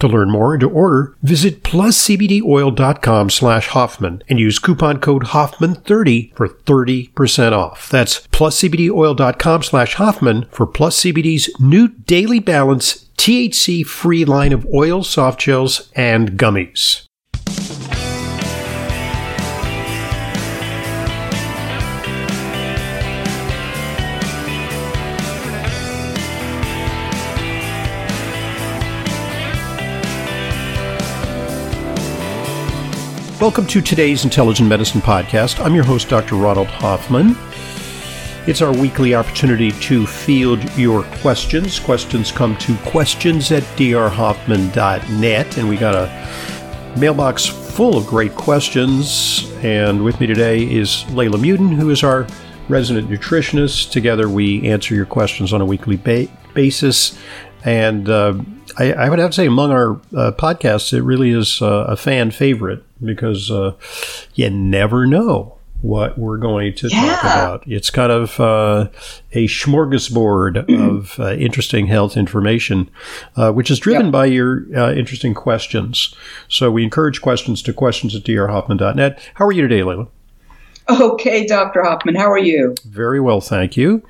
To 0.00 0.06
learn 0.06 0.30
more 0.30 0.54
and 0.54 0.60
to 0.60 0.70
order, 0.70 1.16
visit 1.22 1.62
pluscbdoil.com 1.64 3.30
slash 3.30 3.68
Hoffman 3.68 4.22
and 4.28 4.38
use 4.38 4.58
coupon 4.58 5.00
code 5.00 5.24
Hoffman30 5.24 6.34
for 6.36 6.48
30% 6.48 7.52
off. 7.52 7.90
That's 7.90 8.26
pluscbdoil.com 8.28 9.62
slash 9.64 9.94
Hoffman 9.94 10.46
for 10.50 10.66
Plus 10.66 11.02
CBD's 11.02 11.50
new 11.58 11.88
Daily 11.88 12.38
Balance 12.38 13.06
THC 13.16 13.84
free 13.84 14.24
line 14.24 14.52
of 14.52 14.66
oils, 14.72 15.10
soft 15.10 15.40
gels, 15.40 15.90
and 15.96 16.38
gummies. 16.38 17.07
Welcome 33.40 33.68
to 33.68 33.80
today's 33.80 34.24
Intelligent 34.24 34.68
Medicine 34.68 35.00
Podcast. 35.00 35.64
I'm 35.64 35.72
your 35.72 35.84
host, 35.84 36.08
Dr. 36.08 36.34
Ronald 36.34 36.66
Hoffman. 36.66 37.36
It's 38.48 38.60
our 38.62 38.72
weekly 38.72 39.14
opportunity 39.14 39.70
to 39.70 40.08
field 40.08 40.60
your 40.76 41.04
questions. 41.04 41.78
Questions 41.78 42.32
come 42.32 42.56
to 42.56 42.76
questions 42.78 43.52
at 43.52 43.62
drhoffman.net, 43.76 45.56
and 45.56 45.68
we 45.68 45.76
got 45.76 45.94
a 45.94 46.98
mailbox 46.98 47.46
full 47.46 47.96
of 47.96 48.08
great 48.08 48.34
questions. 48.34 49.48
And 49.62 50.02
with 50.04 50.18
me 50.18 50.26
today 50.26 50.68
is 50.68 51.04
Leyla 51.10 51.36
Muedin, 51.36 51.76
who 51.76 51.90
is 51.90 52.02
our 52.02 52.26
resident 52.68 53.08
nutritionist. 53.08 53.92
Together, 53.92 54.28
we 54.28 54.68
answer 54.68 54.96
your 54.96 55.06
questions 55.06 55.52
on 55.52 55.60
a 55.60 55.64
weekly 55.64 55.96
ba- 55.96 56.26
basis. 56.54 57.16
And 57.64 58.08
uh, 58.08 58.34
I, 58.78 58.92
I, 58.92 59.08
would 59.08 59.18
have 59.18 59.30
to 59.30 59.36
say, 59.36 59.46
among 59.46 59.72
our 59.72 59.92
uh, 60.16 60.32
podcasts, 60.32 60.92
it 60.92 61.02
really 61.02 61.30
is 61.30 61.60
uh, 61.60 61.86
a 61.88 61.96
fan 61.96 62.30
favorite 62.30 62.84
because 63.04 63.50
uh, 63.50 63.74
you 64.34 64.50
never 64.50 65.06
know 65.06 65.58
what 65.80 66.18
we're 66.18 66.38
going 66.38 66.74
to 66.74 66.88
yeah. 66.88 67.00
talk 67.00 67.20
about. 67.20 67.64
It's 67.66 67.90
kind 67.90 68.10
of 68.10 68.38
uh, 68.40 68.88
a 69.32 69.46
smorgasbord 69.46 70.68
of 70.90 71.18
uh, 71.20 71.34
interesting 71.34 71.86
health 71.86 72.16
information, 72.16 72.90
uh, 73.36 73.52
which 73.52 73.70
is 73.70 73.78
driven 73.78 74.06
yep. 74.06 74.12
by 74.12 74.26
your 74.26 74.64
uh, 74.76 74.92
interesting 74.92 75.34
questions. 75.34 76.14
So 76.48 76.70
we 76.70 76.84
encourage 76.84 77.20
questions 77.20 77.62
to 77.62 77.72
questions 77.72 78.14
at 78.14 78.22
drhoffman.net. 78.22 79.20
How 79.34 79.46
are 79.46 79.52
you 79.52 79.62
today, 79.62 79.80
Leyla? 79.80 80.08
Okay, 80.88 81.46
Dr. 81.46 81.82
Hoffman, 81.82 82.14
how 82.14 82.30
are 82.30 82.38
you? 82.38 82.74
Very 82.84 83.20
well, 83.20 83.40
thank 83.40 83.76
you. 83.76 84.02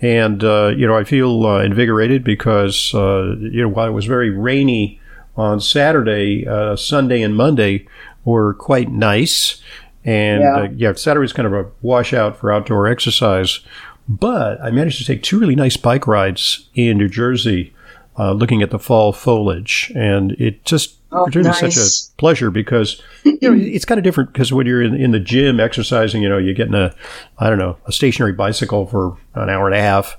And, 0.00 0.42
uh, 0.44 0.72
you 0.76 0.86
know, 0.86 0.96
I 0.96 1.04
feel 1.04 1.46
uh, 1.46 1.62
invigorated 1.62 2.24
because, 2.24 2.92
you 2.92 3.62
know, 3.62 3.68
while 3.68 3.86
it 3.88 3.92
was 3.92 4.06
very 4.06 4.30
rainy 4.30 5.00
on 5.36 5.60
Saturday, 5.60 6.44
Sunday, 6.76 7.22
and 7.22 7.36
Monday, 7.36 7.86
were 8.24 8.54
quite 8.54 8.90
nice. 8.90 9.62
And 10.04 10.42
yeah, 10.42 10.56
uh, 10.56 10.68
yeah 10.74 10.92
Saturday's 10.94 11.32
kind 11.32 11.46
of 11.46 11.52
a 11.52 11.70
washout 11.80 12.36
for 12.36 12.52
outdoor 12.52 12.86
exercise. 12.86 13.60
But 14.08 14.60
I 14.60 14.70
managed 14.70 14.98
to 14.98 15.04
take 15.04 15.22
two 15.22 15.38
really 15.38 15.54
nice 15.54 15.76
bike 15.76 16.06
rides 16.06 16.68
in 16.74 16.98
New 16.98 17.08
Jersey, 17.08 17.72
uh, 18.18 18.32
looking 18.32 18.62
at 18.62 18.70
the 18.70 18.78
fall 18.78 19.12
foliage, 19.12 19.92
and 19.94 20.32
it 20.32 20.64
just 20.64 20.96
oh, 21.12 21.26
nice. 21.34 21.60
such 21.60 21.76
a 21.76 22.16
pleasure 22.18 22.50
because 22.50 23.00
you 23.24 23.38
know 23.42 23.54
it's 23.54 23.84
kind 23.84 23.98
of 23.98 24.04
different 24.04 24.32
because 24.32 24.52
when 24.52 24.66
you're 24.66 24.82
in, 24.82 24.94
in, 24.94 25.12
the 25.12 25.20
gym 25.20 25.60
exercising, 25.60 26.22
you 26.22 26.28
know, 26.28 26.38
you're 26.38 26.54
getting 26.54 26.74
a 26.74 26.94
I 27.38 27.48
don't 27.48 27.58
know 27.58 27.76
a 27.86 27.92
stationary 27.92 28.32
bicycle 28.32 28.86
for 28.86 29.16
an 29.34 29.48
hour 29.48 29.66
and 29.66 29.74
a 29.74 29.80
half. 29.80 30.16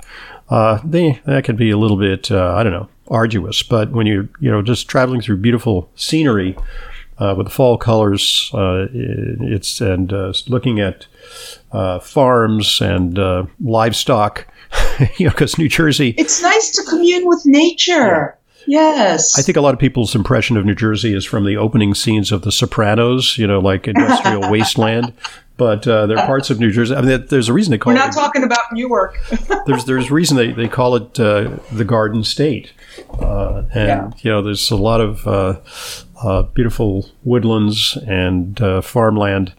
Uh, 0.49 0.79
they, 0.83 1.21
that 1.25 1.43
can 1.43 1.55
be 1.55 1.71
a 1.71 1.77
little 1.77 1.97
bit 1.97 2.29
uh, 2.29 2.53
I 2.55 2.63
don't 2.63 2.73
know 2.73 2.89
arduous, 3.09 3.63
but 3.63 3.91
when 3.91 4.07
you're 4.07 4.29
you 4.39 4.49
know 4.49 4.61
just 4.61 4.87
traveling 4.87 5.21
through 5.21 5.37
beautiful 5.37 5.89
scenery 5.95 6.57
uh, 7.17 7.35
with 7.37 7.47
the 7.47 7.51
fall 7.51 7.77
colors. 7.77 8.51
Uh, 8.53 8.87
it's 8.91 9.81
and 9.81 10.11
uh, 10.11 10.33
looking 10.47 10.79
at 10.79 11.07
uh, 11.71 11.99
farms 11.99 12.81
and 12.81 13.17
uh, 13.19 13.45
livestock. 13.61 14.47
you 15.17 15.27
know, 15.27 15.31
because 15.31 15.57
New 15.57 15.69
Jersey. 15.69 16.15
It's 16.17 16.41
nice 16.41 16.71
to 16.71 16.83
commune 16.89 17.27
with 17.27 17.45
nature. 17.45 18.37
Yeah. 18.65 18.93
Yes. 18.95 19.37
I 19.37 19.41
think 19.41 19.57
a 19.57 19.61
lot 19.61 19.73
of 19.73 19.79
people's 19.79 20.15
impression 20.15 20.57
of 20.57 20.65
New 20.65 20.75
Jersey 20.75 21.13
is 21.13 21.25
from 21.25 21.45
the 21.45 21.57
opening 21.57 21.93
scenes 21.93 22.31
of 22.31 22.43
The 22.43 22.51
Sopranos, 22.51 23.37
you 23.37 23.45
know, 23.45 23.59
like 23.59 23.87
industrial 23.87 24.41
wasteland. 24.51 25.13
But 25.57 25.87
uh, 25.87 26.07
there 26.07 26.17
are 26.17 26.25
parts 26.25 26.49
of 26.49 26.59
New 26.59 26.71
Jersey. 26.71 26.95
I 26.95 27.01
mean, 27.01 27.25
there's 27.27 27.47
a 27.47 27.53
reason 27.53 27.71
they 27.71 27.77
call 27.77 27.93
We're 27.93 27.99
it. 27.99 28.01
We're 28.01 28.05
not 28.07 28.13
talking 28.13 28.43
about 28.43 28.71
Newark. 28.71 29.19
there's 29.67 29.85
there's 29.85 30.09
reason 30.09 30.35
they, 30.35 30.51
they 30.51 30.67
call 30.67 30.95
it 30.95 31.19
uh, 31.19 31.57
the 31.71 31.85
Garden 31.85 32.23
State. 32.23 32.73
Uh, 33.19 33.63
and, 33.73 33.87
yeah. 33.87 34.11
you 34.19 34.31
know, 34.31 34.41
there's 34.41 34.71
a 34.71 34.75
lot 34.75 35.01
of 35.01 35.27
uh, 35.27 35.59
uh, 36.21 36.43
beautiful 36.43 37.09
woodlands 37.23 37.97
and 38.07 38.59
uh, 38.61 38.81
farmland, 38.81 39.53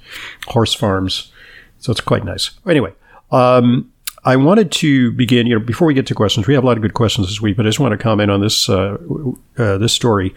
horse 0.46 0.74
farms. 0.74 1.32
So 1.78 1.92
it's 1.92 2.00
quite 2.00 2.24
nice. 2.24 2.50
Anyway, 2.66 2.92
um, 3.30 3.92
I 4.24 4.36
wanted 4.36 4.72
to 4.72 5.12
begin. 5.12 5.46
You 5.46 5.58
know, 5.58 5.64
before 5.64 5.86
we 5.86 5.92
get 5.92 6.06
to 6.06 6.14
questions, 6.14 6.46
we 6.46 6.54
have 6.54 6.64
a 6.64 6.66
lot 6.66 6.78
of 6.78 6.82
good 6.82 6.94
questions 6.94 7.28
this 7.28 7.42
week, 7.42 7.56
but 7.56 7.66
I 7.66 7.68
just 7.68 7.80
want 7.80 7.92
to 7.92 7.98
comment 7.98 8.30
on 8.30 8.40
this 8.40 8.68
uh, 8.68 8.96
uh, 9.58 9.76
this 9.78 9.92
story. 9.92 10.34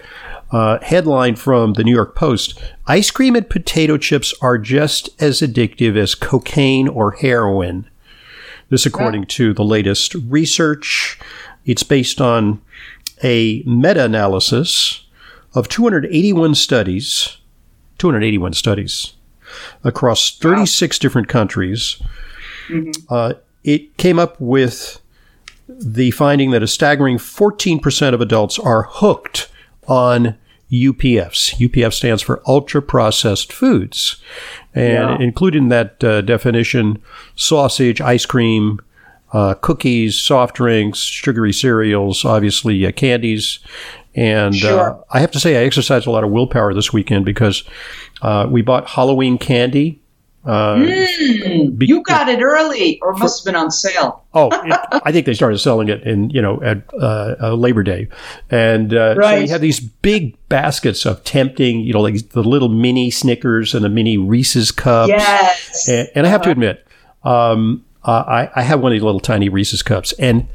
Uh, 0.52 0.80
headline 0.82 1.36
from 1.36 1.74
the 1.74 1.84
New 1.84 1.94
York 1.94 2.16
Post: 2.16 2.62
Ice 2.88 3.12
cream 3.12 3.36
and 3.36 3.50
potato 3.50 3.98
chips 3.98 4.34
are 4.42 4.58
just 4.58 5.10
as 5.22 5.40
addictive 5.40 5.96
as 5.98 6.16
cocaine 6.16 6.90
or 6.90 7.12
heroin. 7.12 7.90
This, 8.70 8.86
according 8.86 9.28
to 9.28 9.54
the 9.54 9.64
latest 9.64 10.14
research, 10.16 11.18
it's 11.68 11.84
based 11.84 12.20
on 12.20 12.62
a 13.24 13.62
meta-analysis 13.68 15.06
of 15.54 15.68
281 15.68 16.56
studies, 16.56 17.38
281 18.00 18.54
studies 18.54 19.14
across 19.84 20.36
36 20.38 20.98
wow. 20.98 21.02
different 21.02 21.28
countries. 21.28 22.02
Mm-hmm. 22.70 22.92
Uh, 23.10 23.34
it 23.64 23.98
came 23.98 24.18
up 24.18 24.40
with 24.40 25.02
the 25.68 26.12
finding 26.12 26.52
that 26.52 26.64
a 26.64 26.68
staggering 26.68 27.18
14% 27.18 28.14
of 28.14 28.22
adults 28.22 28.58
are 28.58 28.84
hooked 28.84 29.50
on 29.88 30.38
UPFs. 30.72 31.56
UPF 31.56 31.94
stands 31.94 32.22
for 32.22 32.42
ultra 32.48 32.82
processed 32.82 33.52
foods. 33.52 34.22
And 34.74 34.94
yeah. 34.94 35.20
included 35.20 35.58
in 35.58 35.70
that 35.70 36.04
uh, 36.04 36.22
definition, 36.22 37.02
sausage, 37.36 38.00
ice 38.00 38.26
cream, 38.26 38.80
uh, 39.34 39.56
cookies, 39.56 40.20
soft 40.20 40.56
drinks, 40.56 41.00
sugary 41.00 41.54
cereals, 41.54 42.24
obviously 42.24 42.86
uh, 42.86 42.92
candies, 42.92 43.60
and 44.16 44.56
uh, 44.56 44.58
sure. 44.58 45.06
I 45.12 45.20
have 45.20 45.32
to 45.32 45.40
say, 45.40 45.58
I 45.58 45.66
exercised 45.66 46.08
a 46.08 46.12
lot 46.12 46.24
of 46.24 46.32
willpower 46.32 46.74
this 46.74 46.92
weekend 46.94 47.26
because 47.26 47.64
uh, 48.22 48.48
we 48.50 48.62
bought 48.62 48.88
Halloween 48.88 49.38
candy. 49.38 50.02
Uh, 50.46 50.78
mm, 50.78 51.78
be- 51.78 51.88
you 51.88 52.02
got 52.04 52.30
it 52.30 52.42
early, 52.42 53.02
or 53.02 53.14
must 53.14 53.42
have 53.42 53.54
been 53.54 53.60
on 53.60 53.70
sale. 53.70 54.24
oh, 54.34 54.48
it, 54.48 54.80
I 55.06 55.12
think 55.12 55.26
they 55.26 55.34
started 55.34 55.58
selling 55.58 55.90
it 55.90 56.04
in 56.04 56.30
you 56.30 56.42
know 56.42 56.62
at 56.64 56.84
uh, 56.94 57.54
Labor 57.54 57.84
Day, 57.84 58.08
and 58.50 58.94
right. 58.94 59.12
Uh, 59.20 59.32
so 59.36 59.42
we 59.42 59.50
had 59.50 59.60
these 59.60 59.82
big 59.82 60.38
baskets 60.48 61.06
of 61.06 61.22
tempting, 61.26 61.82
you 61.82 61.92
know, 61.92 62.00
like 62.00 62.30
the 62.30 62.44
little 62.44 62.70
mini 62.70 63.12
Snickers 63.12 63.76
and 63.76 63.84
the 63.84 63.90
mini 63.90 64.18
Reese's 64.18 64.72
cups. 64.72 65.10
Yes, 65.10 65.90
and, 65.90 66.08
and 66.16 66.26
I 66.26 66.30
have 66.30 66.42
to 66.44 66.46
uh-huh. 66.46 66.52
admit, 66.54 66.88
um, 67.24 67.84
I, 68.12 68.50
I 68.56 68.62
have 68.62 68.80
one 68.80 68.92
of 68.92 68.96
these 68.96 69.04
little 69.04 69.20
tiny 69.20 69.50
Reese's 69.50 69.84
cups, 69.84 70.14
and 70.14 70.48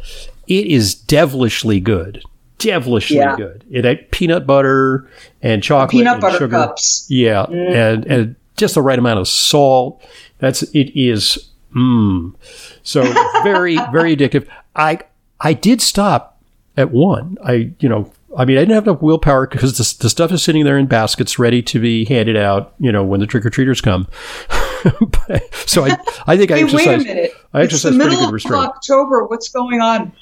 it 0.46 0.66
is 0.66 0.94
devilishly 0.94 1.80
good 1.80 2.22
devilishly 2.62 3.16
yeah. 3.16 3.36
good. 3.36 3.64
It 3.70 3.84
had 3.84 4.10
peanut 4.10 4.46
butter 4.46 5.08
and 5.42 5.62
chocolate 5.62 5.90
peanut 5.90 6.14
and 6.14 6.20
butter 6.20 6.38
sugar. 6.38 6.56
cups. 6.56 7.06
Yeah, 7.08 7.46
mm. 7.46 7.70
and 7.70 8.06
and 8.06 8.36
just 8.56 8.74
the 8.74 8.82
right 8.82 8.98
amount 8.98 9.18
of 9.18 9.28
salt. 9.28 10.02
That's 10.38 10.62
it 10.62 10.92
is 10.98 11.50
mmm. 11.74 12.34
So 12.82 13.02
very 13.42 13.76
very 13.90 14.16
addictive. 14.16 14.46
I 14.76 15.00
I 15.40 15.52
did 15.52 15.82
stop 15.82 16.40
at 16.76 16.90
one. 16.90 17.36
I 17.44 17.72
you 17.80 17.88
know 17.88 18.12
I 18.36 18.46
mean, 18.46 18.56
I 18.56 18.60
didn't 18.60 18.76
have 18.76 18.86
enough 18.86 19.02
willpower 19.02 19.46
because 19.46 19.76
the, 19.76 20.02
the 20.04 20.08
stuff 20.08 20.32
is 20.32 20.42
sitting 20.42 20.64
there 20.64 20.78
in 20.78 20.86
baskets 20.86 21.38
ready 21.38 21.60
to 21.62 21.78
be 21.78 22.06
handed 22.06 22.34
out, 22.34 22.72
you 22.78 22.90
know, 22.90 23.04
when 23.04 23.20
the 23.20 23.26
trick 23.26 23.44
or 23.44 23.50
treaters 23.50 23.82
come. 23.82 24.08
so 25.66 25.84
I, 25.84 25.96
I 26.26 26.36
think 26.36 26.50
I 26.50 26.56
Hey, 26.58 26.64
wait 26.64 26.72
a 26.72 26.76
exercised. 26.76 27.06
minute. 27.06 27.32
I 27.52 27.62
it's 27.62 27.72
the 27.72 27.76
exercised 27.88 27.96
pretty 27.96 28.10
middle 28.10 28.26
of 28.26 28.32
restraint. 28.32 28.64
October. 28.66 29.24
What's 29.26 29.48
going 29.48 29.80
on? 29.80 30.12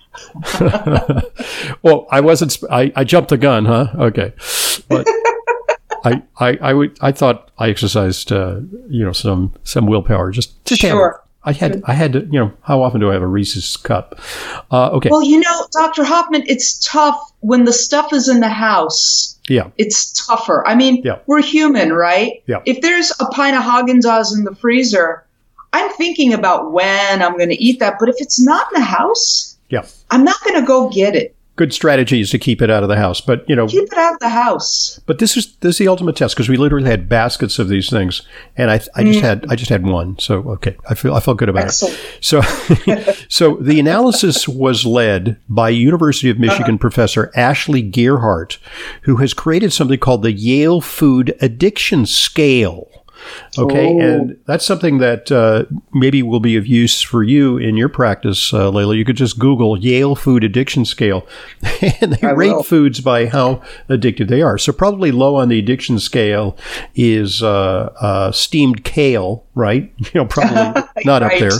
well, 1.82 2.06
I 2.10 2.20
wasn't. 2.20 2.56
I, 2.70 2.92
I 2.96 3.04
jumped 3.04 3.30
the 3.30 3.38
gun, 3.38 3.64
huh? 3.64 3.88
Okay, 3.96 4.32
but 4.88 5.06
I, 6.04 6.22
I, 6.38 6.58
I 6.60 6.72
would. 6.74 6.98
I 7.00 7.12
thought 7.12 7.50
I 7.58 7.68
exercised, 7.70 8.32
uh, 8.32 8.60
you 8.88 9.04
know, 9.04 9.12
some 9.12 9.54
some 9.64 9.86
willpower. 9.86 10.30
Just, 10.30 10.64
just 10.64 10.80
Sure. 10.80 11.22
I 11.44 11.52
had. 11.52 11.82
I 11.86 11.94
had 11.94 12.12
to. 12.14 12.20
You 12.26 12.40
know, 12.40 12.52
how 12.62 12.82
often 12.82 13.00
do 13.00 13.10
I 13.10 13.14
have 13.14 13.22
a 13.22 13.26
Reese's 13.26 13.76
cup? 13.76 14.20
Uh, 14.70 14.90
okay. 14.90 15.08
Well, 15.10 15.22
you 15.22 15.40
know, 15.40 15.66
Dr. 15.72 16.04
Hoffman, 16.04 16.42
it's 16.46 16.84
tough 16.86 17.18
when 17.40 17.64
the 17.64 17.72
stuff 17.72 18.12
is 18.12 18.28
in 18.28 18.40
the 18.40 18.48
house. 18.48 19.38
Yeah. 19.50 19.68
It's 19.76 20.26
tougher. 20.26 20.66
I 20.66 20.74
mean, 20.74 21.02
Yeah. 21.04 21.18
we're 21.26 21.42
human, 21.42 21.92
right? 21.92 22.42
Yeah. 22.46 22.62
If 22.64 22.80
there's 22.80 23.12
a 23.20 23.26
pint 23.26 23.56
of 23.56 23.62
Haagen 23.62 24.00
Dazs 24.00 24.32
in 24.36 24.44
the 24.44 24.54
freezer, 24.54 25.24
I'm 25.72 25.90
thinking 25.92 26.32
about 26.32 26.72
when 26.72 27.20
I'm 27.22 27.36
going 27.36 27.50
to 27.50 27.62
eat 27.62 27.80
that. 27.80 27.96
But 28.00 28.08
if 28.08 28.16
it's 28.18 28.40
not 28.40 28.66
in 28.72 28.80
the 28.80 28.86
house, 28.86 29.58
Yeah. 29.68 29.84
I'm 30.10 30.24
not 30.24 30.42
going 30.44 30.58
to 30.60 30.66
go 30.66 30.88
get 30.88 31.14
it. 31.14 31.34
Good 31.60 31.74
strategy 31.74 32.22
is 32.22 32.30
to 32.30 32.38
keep 32.38 32.62
it 32.62 32.70
out 32.70 32.82
of 32.82 32.88
the 32.88 32.96
house, 32.96 33.20
but 33.20 33.46
you 33.46 33.54
know, 33.54 33.66
Keep 33.66 33.92
it 33.92 33.98
out 33.98 34.14
of 34.14 34.20
the 34.20 34.30
house. 34.30 34.98
But 35.04 35.18
this 35.18 35.36
is 35.36 35.56
this 35.56 35.74
is 35.74 35.78
the 35.78 35.88
ultimate 35.88 36.16
test 36.16 36.34
because 36.34 36.48
we 36.48 36.56
literally 36.56 36.88
had 36.88 37.06
baskets 37.06 37.58
of 37.58 37.68
these 37.68 37.90
things, 37.90 38.22
and 38.56 38.70
I 38.70 38.80
I 38.94 39.04
just 39.04 39.20
had 39.20 39.44
I 39.50 39.56
just 39.56 39.68
had 39.68 39.86
one, 39.86 40.18
so 40.18 40.38
okay, 40.52 40.74
I 40.88 40.94
feel 40.94 41.12
I 41.12 41.20
felt 41.20 41.36
good 41.36 41.50
about 41.50 41.64
Excellent. 41.64 41.98
it. 41.98 42.24
So 42.24 42.40
so 43.28 43.56
the 43.56 43.78
analysis 43.78 44.48
was 44.48 44.86
led 44.86 45.36
by 45.50 45.68
University 45.68 46.30
of 46.30 46.38
uh-huh. 46.38 46.46
Michigan 46.46 46.78
professor 46.78 47.30
Ashley 47.36 47.82
Gearhardt, 47.82 48.56
who 49.02 49.16
has 49.16 49.34
created 49.34 49.70
something 49.70 49.98
called 49.98 50.22
the 50.22 50.32
Yale 50.32 50.80
Food 50.80 51.36
Addiction 51.42 52.06
Scale. 52.06 52.88
Okay, 53.58 53.86
Oh. 53.88 54.00
and 54.00 54.36
that's 54.46 54.64
something 54.64 54.98
that 54.98 55.30
uh, 55.32 55.64
maybe 55.92 56.22
will 56.22 56.40
be 56.40 56.56
of 56.56 56.66
use 56.66 57.00
for 57.02 57.22
you 57.22 57.56
in 57.58 57.76
your 57.76 57.88
practice, 57.88 58.52
uh, 58.52 58.70
Leyla. 58.70 58.96
You 58.96 59.04
could 59.04 59.16
just 59.16 59.38
Google 59.38 59.78
Yale 59.78 60.14
Food 60.14 60.44
Addiction 60.44 60.84
Scale, 60.84 61.26
and 62.00 62.12
they 62.14 62.26
I 62.26 62.32
rate 62.32 62.52
will. 62.52 62.62
foods 62.62 63.00
by 63.00 63.26
how 63.26 63.62
addictive 63.88 64.28
they 64.28 64.42
are. 64.42 64.58
So 64.58 64.72
probably 64.72 65.10
low 65.12 65.36
on 65.36 65.48
the 65.48 65.58
addiction 65.58 65.98
scale 65.98 66.56
is 66.94 67.42
uh, 67.42 67.92
uh, 68.00 68.32
steamed 68.32 68.84
kale, 68.84 69.44
right? 69.54 69.92
You 70.12 70.20
know, 70.22 70.26
probably 70.26 70.82
not 71.04 71.22
up 71.22 71.32
there. 71.38 71.50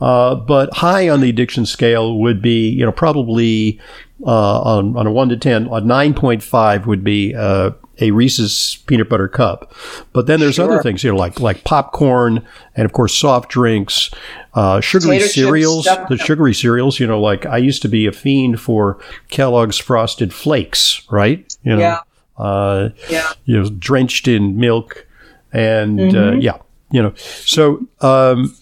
Uh, 0.00 0.34
but 0.34 0.74
high 0.74 1.08
on 1.08 1.20
the 1.20 1.30
addiction 1.30 1.64
scale 1.66 2.18
would 2.18 2.42
be, 2.42 2.68
you 2.68 2.84
know, 2.84 2.92
probably 2.92 3.80
uh, 4.26 4.60
on, 4.62 4.96
on 4.96 5.06
a 5.06 5.12
one 5.12 5.28
to 5.28 5.36
ten, 5.36 5.68
a 5.70 5.80
nine 5.80 6.14
point 6.14 6.42
five 6.42 6.86
would 6.86 7.04
be 7.04 7.34
uh, 7.34 7.70
a 8.00 8.10
Reese's 8.10 8.78
peanut 8.86 9.08
butter 9.08 9.28
cup. 9.28 9.72
But 10.12 10.26
then 10.26 10.40
there's 10.40 10.58
other 10.58 10.82
things, 10.82 11.02
you 11.04 11.10
know, 11.10 11.16
like 11.16 11.40
like 11.40 11.64
popcorn 11.64 12.46
and 12.76 12.84
of 12.84 12.92
course 12.92 13.14
soft 13.14 13.50
drinks, 13.50 14.10
uh, 14.54 14.80
sugary 14.80 15.18
chips, 15.18 15.34
cereals. 15.34 15.84
The 15.84 16.16
sugary 16.16 16.54
cereals, 16.54 16.98
you 17.00 17.06
know, 17.06 17.20
like 17.20 17.46
I 17.46 17.58
used 17.58 17.82
to 17.82 17.88
be 17.88 18.06
a 18.06 18.12
fiend 18.12 18.60
for 18.60 18.98
Kellogg's 19.30 19.78
Frosted 19.78 20.32
Flakes, 20.32 21.02
right? 21.10 21.52
You 21.62 21.76
know, 21.76 21.78
Yeah. 21.80 21.98
uh, 22.36 22.88
Yeah. 23.10 23.30
you 23.44 23.60
know, 23.60 23.68
drenched 23.70 24.26
in 24.28 24.58
milk, 24.58 25.06
and 25.52 25.98
uh, 26.00 26.02
Mm-hmm. 26.32 26.40
yeah, 26.40 26.58
you 26.90 27.02
know. 27.02 27.12
So, 27.16 27.86
um, 28.00 28.54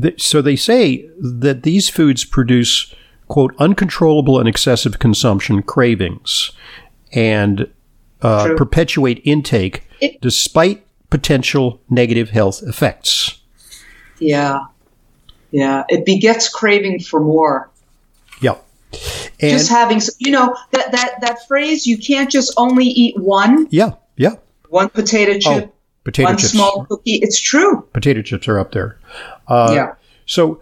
th- 0.00 0.22
so 0.22 0.42
they 0.42 0.56
say 0.56 1.08
that 1.18 1.62
these 1.62 1.88
foods 1.88 2.24
produce 2.24 2.94
quote 3.28 3.54
uncontrollable 3.58 4.38
and 4.38 4.48
excessive 4.48 4.98
consumption 4.98 5.62
cravings, 5.62 6.52
and 7.12 7.68
uh, 8.22 8.54
perpetuate 8.56 9.20
intake 9.24 9.82
It- 10.00 10.20
despite 10.20 10.84
potential 11.10 11.80
negative 11.88 12.30
health 12.30 12.62
effects. 12.62 13.40
Yeah. 14.18 14.60
Yeah. 15.50 15.84
It 15.88 16.04
begets 16.04 16.48
craving 16.48 17.00
for 17.00 17.20
more. 17.20 17.70
Yeah, 18.40 18.56
and 19.40 19.50
just 19.50 19.70
having, 19.70 20.00
you 20.18 20.30
know, 20.30 20.54
that, 20.72 20.92
that, 20.92 21.14
that 21.22 21.46
phrase, 21.48 21.86
you 21.86 21.96
can't 21.96 22.30
just 22.30 22.52
only 22.58 22.84
eat 22.84 23.18
one, 23.18 23.66
yeah, 23.70 23.92
yeah. 24.16 24.34
one 24.68 24.90
potato 24.90 25.38
chip, 25.38 25.70
Oh, 25.70 25.72
potato 26.04 26.28
one 26.28 26.36
chips. 26.36 26.52
small 26.52 26.84
cookie. 26.84 27.14
It's 27.22 27.40
true. 27.40 27.80
Potato 27.94 28.20
chips 28.20 28.46
are 28.46 28.58
up 28.58 28.72
there. 28.72 28.98
Uh, 29.48 29.72
yeah. 29.74 29.94
So 30.26 30.60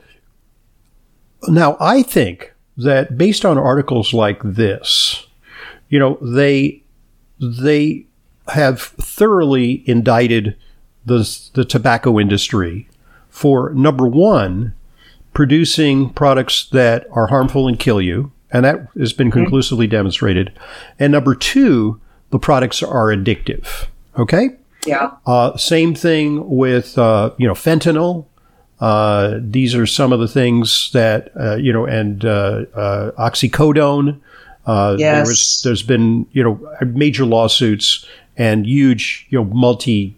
now 1.48 1.76
I 1.80 2.02
think 2.04 2.53
that 2.76 3.16
based 3.16 3.44
on 3.44 3.58
articles 3.58 4.12
like 4.12 4.40
this, 4.42 5.26
you 5.88 5.98
know, 5.98 6.18
they 6.20 6.82
they 7.40 8.06
have 8.48 8.80
thoroughly 8.80 9.82
indicted 9.88 10.56
the 11.04 11.48
the 11.54 11.64
tobacco 11.64 12.18
industry 12.18 12.88
for 13.28 13.70
number 13.74 14.06
one 14.06 14.74
producing 15.32 16.10
products 16.10 16.68
that 16.70 17.06
are 17.10 17.26
harmful 17.26 17.66
and 17.66 17.78
kill 17.78 18.00
you, 18.00 18.30
and 18.50 18.64
that 18.64 18.86
has 18.96 19.12
been 19.12 19.30
conclusively 19.30 19.86
demonstrated, 19.86 20.52
and 20.98 21.12
number 21.12 21.34
two, 21.34 22.00
the 22.30 22.38
products 22.38 22.82
are 22.82 23.06
addictive. 23.08 23.86
Okay. 24.16 24.50
Yeah. 24.86 25.12
Uh, 25.26 25.56
same 25.56 25.94
thing 25.94 26.48
with 26.48 26.98
uh, 26.98 27.30
you 27.38 27.46
know 27.46 27.54
fentanyl. 27.54 28.26
Uh, 28.80 29.38
these 29.40 29.74
are 29.74 29.86
some 29.86 30.12
of 30.12 30.20
the 30.20 30.28
things 30.28 30.90
that 30.92 31.30
uh, 31.40 31.56
you 31.56 31.72
know, 31.72 31.86
and 31.86 32.24
uh, 32.24 32.64
uh, 32.74 33.10
oxycodone. 33.12 34.20
Uh, 34.66 34.90
There 34.96 34.98
Yes. 34.98 35.28
was, 35.28 35.60
there's 35.64 35.82
been 35.82 36.26
you 36.32 36.42
know 36.42 36.58
major 36.86 37.24
lawsuits 37.24 38.06
and 38.36 38.66
huge 38.66 39.26
you 39.30 39.38
know 39.38 39.44
multi. 39.44 40.16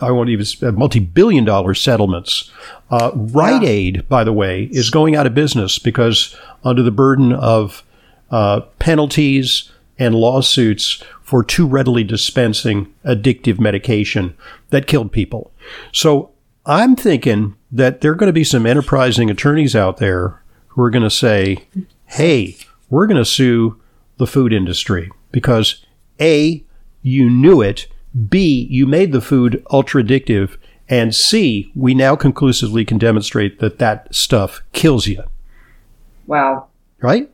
I 0.00 0.10
won't 0.10 0.28
even 0.28 0.46
uh, 0.62 0.72
multi-billion 0.72 1.44
dollar 1.46 1.72
settlements. 1.74 2.50
Uh, 2.90 3.10
Rite 3.14 3.62
Yeah. 3.62 3.68
Aid, 3.68 4.08
by 4.08 4.24
the 4.24 4.32
way, 4.32 4.68
is 4.70 4.90
going 4.90 5.16
out 5.16 5.26
of 5.26 5.34
business 5.34 5.78
because 5.78 6.36
under 6.64 6.82
the 6.82 6.90
burden 6.90 7.32
of 7.32 7.82
uh, 8.30 8.60
penalties 8.78 9.72
and 9.98 10.14
lawsuits 10.14 11.02
for 11.22 11.42
too 11.42 11.66
readily 11.66 12.04
dispensing 12.04 12.92
addictive 13.04 13.58
medication 13.58 14.36
that 14.68 14.86
killed 14.86 15.10
people. 15.12 15.50
So 15.92 16.30
I'm 16.66 16.94
thinking 16.94 17.55
that 17.72 18.00
there 18.00 18.12
are 18.12 18.16
going 18.16 18.28
to 18.28 18.32
be 18.32 18.44
some 18.44 18.66
enterprising 18.66 19.30
attorneys 19.30 19.74
out 19.74 19.96
there 19.98 20.42
who 20.68 20.82
are 20.82 20.90
going 20.90 21.02
to 21.02 21.10
say, 21.10 21.66
hey, 22.06 22.56
we're 22.90 23.06
going 23.06 23.16
to 23.16 23.24
sue 23.24 23.80
the 24.18 24.26
food 24.26 24.52
industry 24.52 25.10
because 25.32 25.84
A, 26.20 26.64
you 27.02 27.28
knew 27.28 27.60
it, 27.62 27.88
B, 28.28 28.66
you 28.70 28.86
made 28.86 29.12
the 29.12 29.20
food 29.20 29.64
ultra 29.70 30.02
addictive, 30.02 30.56
and 30.88 31.14
C, 31.14 31.70
we 31.74 31.94
now 31.94 32.14
conclusively 32.16 32.84
can 32.84 32.98
demonstrate 32.98 33.58
that 33.58 33.78
that 33.78 34.14
stuff 34.14 34.62
kills 34.72 35.06
you, 35.06 35.22
Wow. 36.26 36.68
right? 37.00 37.30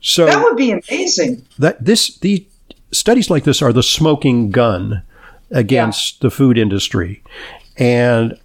So 0.00 0.26
That 0.26 0.42
would 0.42 0.56
be 0.56 0.72
amazing. 0.72 1.46
that 1.58 1.84
this 1.84 2.16
the 2.18 2.46
studies 2.92 3.30
like 3.30 3.44
this 3.44 3.62
are 3.62 3.72
the 3.72 3.82
smoking 3.82 4.50
gun 4.50 5.02
against 5.50 6.20
the 6.20 6.30
food 6.30 6.56
industry 6.58 7.22
and 7.76 8.38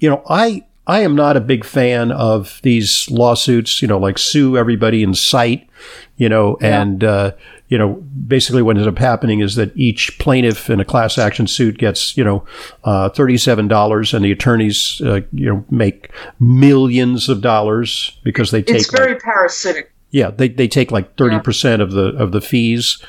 you 0.00 0.08
know 0.08 0.22
i 0.28 0.64
i 0.86 1.00
am 1.00 1.14
not 1.16 1.36
a 1.36 1.40
big 1.40 1.64
fan 1.64 2.10
of 2.12 2.60
these 2.62 3.10
lawsuits 3.10 3.80
you 3.82 3.88
know 3.88 3.98
like 3.98 4.18
sue 4.18 4.56
everybody 4.56 5.02
in 5.02 5.14
sight 5.14 5.68
you 6.16 6.28
know 6.28 6.56
Yeah. 6.60 6.82
and 6.82 7.04
uh, 7.04 7.32
you 7.68 7.76
know 7.78 7.94
basically 8.28 8.62
what 8.62 8.76
ends 8.76 8.86
up 8.86 8.98
happening 8.98 9.40
is 9.40 9.56
that 9.56 9.76
each 9.76 10.18
plaintiff 10.18 10.70
in 10.70 10.78
a 10.80 10.84
class 10.84 11.18
action 11.18 11.46
suit 11.46 11.78
gets 11.78 12.16
you 12.16 12.22
know 12.24 12.44
uh, 12.84 13.10
$37 13.10 14.14
and 14.14 14.24
the 14.24 14.32
attorneys 14.32 15.00
uh, 15.04 15.20
you 15.32 15.46
know 15.52 15.64
make 15.70 16.10
millions 16.38 17.28
of 17.28 17.40
dollars 17.40 18.18
because 18.22 18.50
they 18.50 18.62
take 18.62 18.76
It's 18.76 18.92
like, 18.92 19.00
very 19.02 19.16
parasitic. 19.18 19.92
yeah, 20.10 20.30
they, 20.30 20.48
they 20.48 20.68
take 20.68 20.90
like 20.92 21.16
thirty 21.16 21.38
percent 21.40 21.82
of 21.82 21.90
the 21.92 22.14
of 22.16 22.32
the 22.32 22.40
fees, 22.40 23.02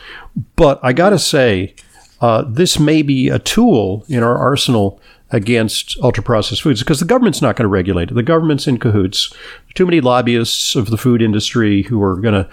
but 0.55 0.79
I 0.83 0.91
gotta 0.93 1.19
say, 1.19 1.75
uh, 2.21 2.43
this 2.47 2.79
may 2.79 3.01
be 3.03 3.29
a 3.29 3.39
tool 3.39 4.03
in 4.09 4.23
our 4.23 4.37
arsenal 4.37 4.99
against 5.31 5.97
ultra 6.01 6.23
processed 6.23 6.61
foods 6.61 6.79
because 6.81 6.99
the 6.99 7.05
government's 7.05 7.41
not 7.41 7.55
going 7.57 7.65
to 7.65 7.69
regulate 7.69 8.09
it. 8.09 8.13
The 8.13 8.23
government's 8.23 8.65
in 8.67 8.77
cahoots. 8.77 9.33
Too 9.75 9.85
many 9.85 9.99
lobbyists 9.99 10.75
of 10.75 10.89
the 10.89 10.97
food 10.97 11.21
industry 11.21 11.83
who 11.83 12.01
are 12.01 12.15
going 12.15 12.33
to 12.45 12.49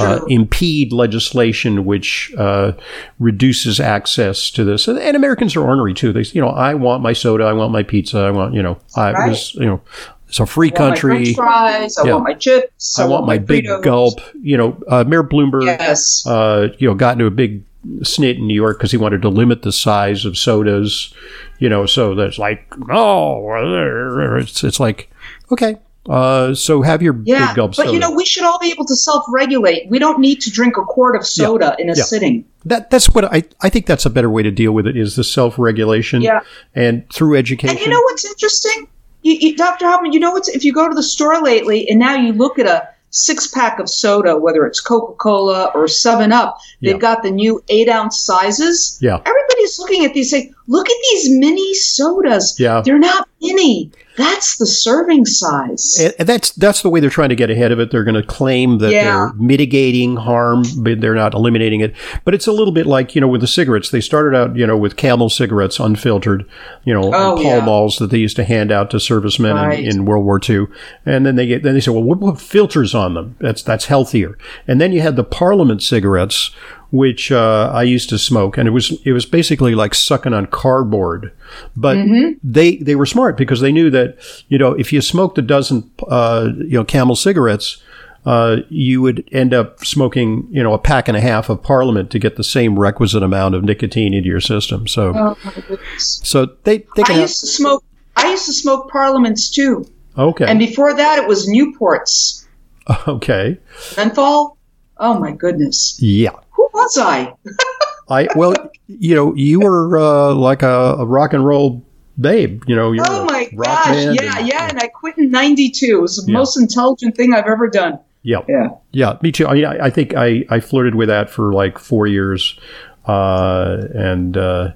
uh, 0.00 0.24
impede 0.28 0.92
legislation 0.92 1.84
which 1.84 2.34
uh, 2.36 2.72
reduces 3.18 3.78
access 3.80 4.50
to 4.50 4.64
this. 4.64 4.88
And, 4.88 4.98
and 4.98 5.16
Americans 5.16 5.54
are 5.56 5.62
ornery 5.62 5.94
too. 5.94 6.12
They, 6.12 6.22
you 6.32 6.40
know, 6.40 6.48
I 6.48 6.74
want 6.74 7.02
my 7.02 7.12
soda, 7.12 7.44
I 7.44 7.52
want 7.52 7.72
my 7.72 7.82
pizza, 7.82 8.18
I 8.18 8.30
want, 8.32 8.54
you 8.54 8.62
know, 8.62 8.78
I 8.96 9.12
Right. 9.12 9.28
was, 9.30 9.54
you 9.54 9.66
know, 9.66 9.80
it's 10.28 10.40
a 10.40 10.46
free 10.46 10.72
I 10.76 10.80
want 10.80 10.98
country. 11.00 11.32
Fries. 11.34 11.96
I 11.96 12.06
Yeah. 12.06 12.12
want 12.14 12.24
my 12.24 12.34
chips. 12.34 12.98
I 12.98 13.06
want 13.06 13.26
my 13.26 13.38
big 13.38 13.66
gulp. 13.82 14.20
You 14.42 14.56
know, 14.56 14.82
uh, 14.88 15.04
Mayor 15.04 15.22
Bloomberg, 15.22 15.66
Yes. 15.66 16.26
uh, 16.26 16.68
you 16.78 16.88
know, 16.88 16.94
got 16.94 17.12
into 17.12 17.26
a 17.26 17.30
big 17.30 17.62
snit 18.00 18.36
in 18.36 18.46
New 18.46 18.54
York 18.54 18.78
because 18.78 18.90
he 18.90 18.96
wanted 18.96 19.22
to 19.22 19.28
limit 19.28 19.62
the 19.62 19.72
size 19.72 20.24
of 20.24 20.36
sodas. 20.36 21.12
You 21.58 21.68
know, 21.68 21.86
so 21.86 22.14
that's 22.14 22.38
like 22.38 22.66
no, 22.78 24.36
it's 24.40 24.62
it's 24.64 24.80
like 24.80 25.10
okay, 25.50 25.76
Uh, 26.08 26.54
so 26.54 26.82
have 26.82 27.02
your 27.02 27.16
Yeah, 27.24 27.48
big 27.48 27.56
gulp 27.56 27.70
but 27.76 27.84
soda. 27.86 27.92
you 27.92 27.98
know, 27.98 28.10
we 28.12 28.24
should 28.24 28.44
all 28.44 28.58
be 28.60 28.70
able 28.70 28.84
to 28.86 28.94
self-regulate. 28.96 29.88
We 29.90 29.98
don't 29.98 30.20
need 30.20 30.40
to 30.42 30.50
drink 30.50 30.76
a 30.76 30.82
quart 30.82 31.16
of 31.16 31.26
soda 31.26 31.74
in 31.78 31.88
a 31.90 31.94
yeah. 31.96 32.02
sitting. 32.04 32.44
that 32.64 32.90
that's 32.90 33.08
what 33.10 33.24
I 33.24 33.42
I 33.62 33.68
think 33.70 33.86
that's 33.86 34.06
a 34.06 34.10
better 34.10 34.30
way 34.30 34.42
to 34.42 34.50
deal 34.50 34.72
with 34.72 34.86
it 34.86 34.96
is 34.96 35.16
the 35.16 35.24
self 35.24 35.58
regulation. 35.58 36.22
Yeah. 36.22 36.40
And 36.74 37.04
through 37.12 37.36
education. 37.36 37.76
And 37.76 37.84
you 37.84 37.90
know 37.90 38.00
what's 38.02 38.24
interesting? 38.24 38.88
You, 39.22 39.34
you, 39.34 39.56
Dr. 39.56 39.86
Hoffman, 39.86 40.12
you 40.12 40.20
know 40.20 40.30
what's 40.30 40.48
if 40.48 40.64
you 40.64 40.72
go 40.72 40.88
to 40.88 40.94
the 40.94 41.02
store 41.02 41.40
lately 41.42 41.88
and 41.90 41.98
now 41.98 42.14
you 42.14 42.32
look 42.32 42.58
at 42.60 42.66
a 42.66 42.88
six 43.16 43.46
pack 43.46 43.78
of 43.78 43.88
soda, 43.88 44.36
whether 44.36 44.66
it's 44.66 44.80
Coca 44.80 45.14
Cola 45.14 45.70
or 45.74 45.88
Seven 45.88 46.32
Up, 46.32 46.58
they've 46.82 46.92
Yeah. 46.94 46.98
got 46.98 47.22
the 47.22 47.30
new 47.30 47.62
eight 47.68 47.88
ounce 47.88 48.20
sizes. 48.20 48.98
Yeah. 49.00 49.18
Everybody's 49.24 49.78
looking 49.78 50.04
at 50.04 50.12
these 50.14 50.30
saying, 50.30 50.54
"Look 50.68 50.88
at 50.88 50.96
these 51.12 51.30
mini 51.30 51.72
sodas. 51.74 52.56
Yeah. 52.58 52.82
they're 52.84 52.98
not 52.98 53.28
mini. 53.40 53.90
That's 54.16 54.56
the 54.58 54.66
serving 54.66 55.26
size." 55.26 55.98
And 56.00 56.14
and 56.18 56.28
that's 56.28 56.50
that's 56.52 56.82
the 56.82 56.88
way 56.90 57.00
they're 57.00 57.10
trying 57.10 57.28
to 57.30 57.36
get 57.36 57.50
ahead 57.50 57.72
of 57.72 57.78
it. 57.80 57.90
They're 57.90 58.04
going 58.04 58.14
to 58.14 58.22
claim 58.22 58.78
that 58.78 58.92
Yeah. 58.92 59.04
they're 59.04 59.32
mitigating 59.34 60.16
harm, 60.16 60.64
but 60.78 61.00
they're 61.00 61.14
not 61.14 61.34
eliminating 61.34 61.80
it. 61.80 61.94
But 62.24 62.34
it's 62.34 62.46
a 62.46 62.52
little 62.52 62.72
bit 62.72 62.86
like 62.86 63.14
you 63.14 63.20
know 63.20 63.28
with 63.28 63.40
the 63.40 63.46
cigarettes. 63.46 63.90
They 63.90 64.00
started 64.00 64.36
out 64.36 64.56
you 64.56 64.66
know 64.66 64.76
with 64.76 64.96
Camel 64.96 65.28
cigarettes, 65.28 65.78
unfiltered, 65.80 66.44
you 66.84 66.94
know, 66.94 67.06
Oh, 67.14 67.34
Pall 67.36 67.42
yeah. 67.42 67.64
Malls 67.64 67.98
that 67.98 68.10
they 68.10 68.18
used 68.18 68.36
to 68.36 68.44
hand 68.44 68.70
out 68.72 68.90
to 68.90 69.00
servicemen 69.00 69.54
Right. 69.56 69.78
in, 69.80 69.86
in 69.90 70.04
World 70.04 70.24
War 70.24 70.40
II. 70.48 70.66
And 71.04 71.24
then 71.26 71.36
they 71.36 71.46
get 71.46 71.62
then 71.62 71.74
they 71.74 71.80
say, 71.80 71.90
well, 71.90 72.02
what 72.02 72.20
put 72.20 72.40
filters 72.40 72.94
on 72.94 73.14
them? 73.14 73.36
That's 73.40 73.62
that's 73.62 73.86
healthier. 73.86 74.36
And 74.66 74.80
then 74.80 74.92
you 74.92 75.00
had 75.00 75.16
the 75.16 75.24
Parliament 75.24 75.82
cigarettes. 75.82 76.50
Which 76.90 77.32
uh, 77.32 77.70
I 77.74 77.82
used 77.82 78.08
to 78.10 78.18
smoke, 78.18 78.56
and 78.56 78.68
it 78.68 78.70
was 78.70 78.92
it 79.04 79.12
was 79.12 79.26
basically 79.26 79.74
like 79.74 79.94
sucking 79.94 80.32
on 80.32 80.46
cardboard, 80.46 81.32
but 81.76 81.98
they 82.44 82.76
they 82.76 82.94
were 82.94 83.06
smart 83.06 83.36
because 83.36 83.60
they 83.60 83.72
knew 83.72 83.90
that 83.90 84.16
you 84.48 84.56
know 84.56 84.72
if 84.72 84.92
you 84.92 85.00
smoked 85.00 85.36
a 85.36 85.42
dozen 85.42 85.90
uh, 86.08 86.50
you 86.58 86.78
know 86.78 86.84
Camel 86.84 87.16
cigarettes, 87.16 87.82
uh, 88.24 88.58
you 88.68 89.02
would 89.02 89.28
end 89.32 89.52
up 89.52 89.84
smoking 89.84 90.46
you 90.50 90.62
know 90.62 90.74
a 90.74 90.78
pack 90.78 91.08
and 91.08 91.16
a 91.16 91.20
half 91.20 91.48
of 91.48 91.62
Parliament 91.62 92.10
to 92.10 92.18
get 92.18 92.36
the 92.36 92.44
same 92.44 92.78
requisite 92.78 93.22
amount 93.22 93.54
of 93.54 93.64
nicotine 93.64 94.14
into 94.14 94.28
your 94.28 94.40
system. 94.40 94.86
So 94.86 95.12
Oh, 95.14 95.78
so 95.98 96.46
they 96.64 96.78
they 96.96 97.02
I 97.04 97.12
have, 97.12 97.20
used 97.22 97.40
to 97.40 97.46
smoke. 97.46 97.84
I 98.16 98.30
used 98.30 98.46
to 98.46 98.52
smoke 98.52 98.90
Parliaments 98.90 99.50
too, 99.50 99.90
okay 100.16 100.46
and 100.46 100.58
before 100.58 100.94
that, 100.94 101.18
it 101.18 101.26
was 101.26 101.48
Newports. 101.48 102.46
okay 103.08 103.58
Menthol. 103.96 104.55
Oh 104.98 105.18
my 105.18 105.32
goodness. 105.32 105.98
yeah. 106.00 106.30
Who 106.52 106.68
was 106.72 106.96
I? 106.98 107.34
I 108.08 108.28
well 108.36 108.54
you 108.86 109.14
know 109.14 109.34
you 109.34 109.60
were 109.60 109.98
uh, 109.98 110.32
like 110.34 110.62
a, 110.62 110.96
a 110.98 111.04
rock 111.04 111.32
and 111.32 111.44
roll 111.44 111.84
babe. 112.20 112.62
You 112.66 112.76
know 112.76 112.92
you 112.92 113.02
Oh 113.04 113.24
my 113.24 113.44
gosh. 113.46 113.96
Yeah, 114.14 114.38
and- 114.38 114.48
yeah. 114.48 114.68
And 114.70 114.78
I 114.80 114.88
quit 114.88 115.18
in 115.18 115.30
92. 115.30 115.86
It 115.98 116.00
was 116.00 116.16
the 116.24 116.30
Yeah. 116.32 116.38
most 116.38 116.56
intelligent 116.56 117.16
thing 117.16 117.34
I've 117.34 117.46
ever 117.46 117.68
done. 117.68 117.98
yeah. 118.22 118.38
Yeah. 118.48 118.68
Yeah, 118.92 119.18
me 119.22 119.32
too. 119.32 119.46
I 119.46 119.54
mean, 119.54 119.64
I, 119.66 119.86
I 119.86 119.90
think 119.90 120.14
I, 120.14 120.44
I 120.50 120.60
flirted 120.60 120.94
with 120.94 121.08
that 121.08 121.28
for 121.30 121.52
like 121.52 121.78
four 121.78 122.06
years, 122.06 122.58
uh, 123.06 123.76
and 123.94 124.36
uh, 124.36 124.72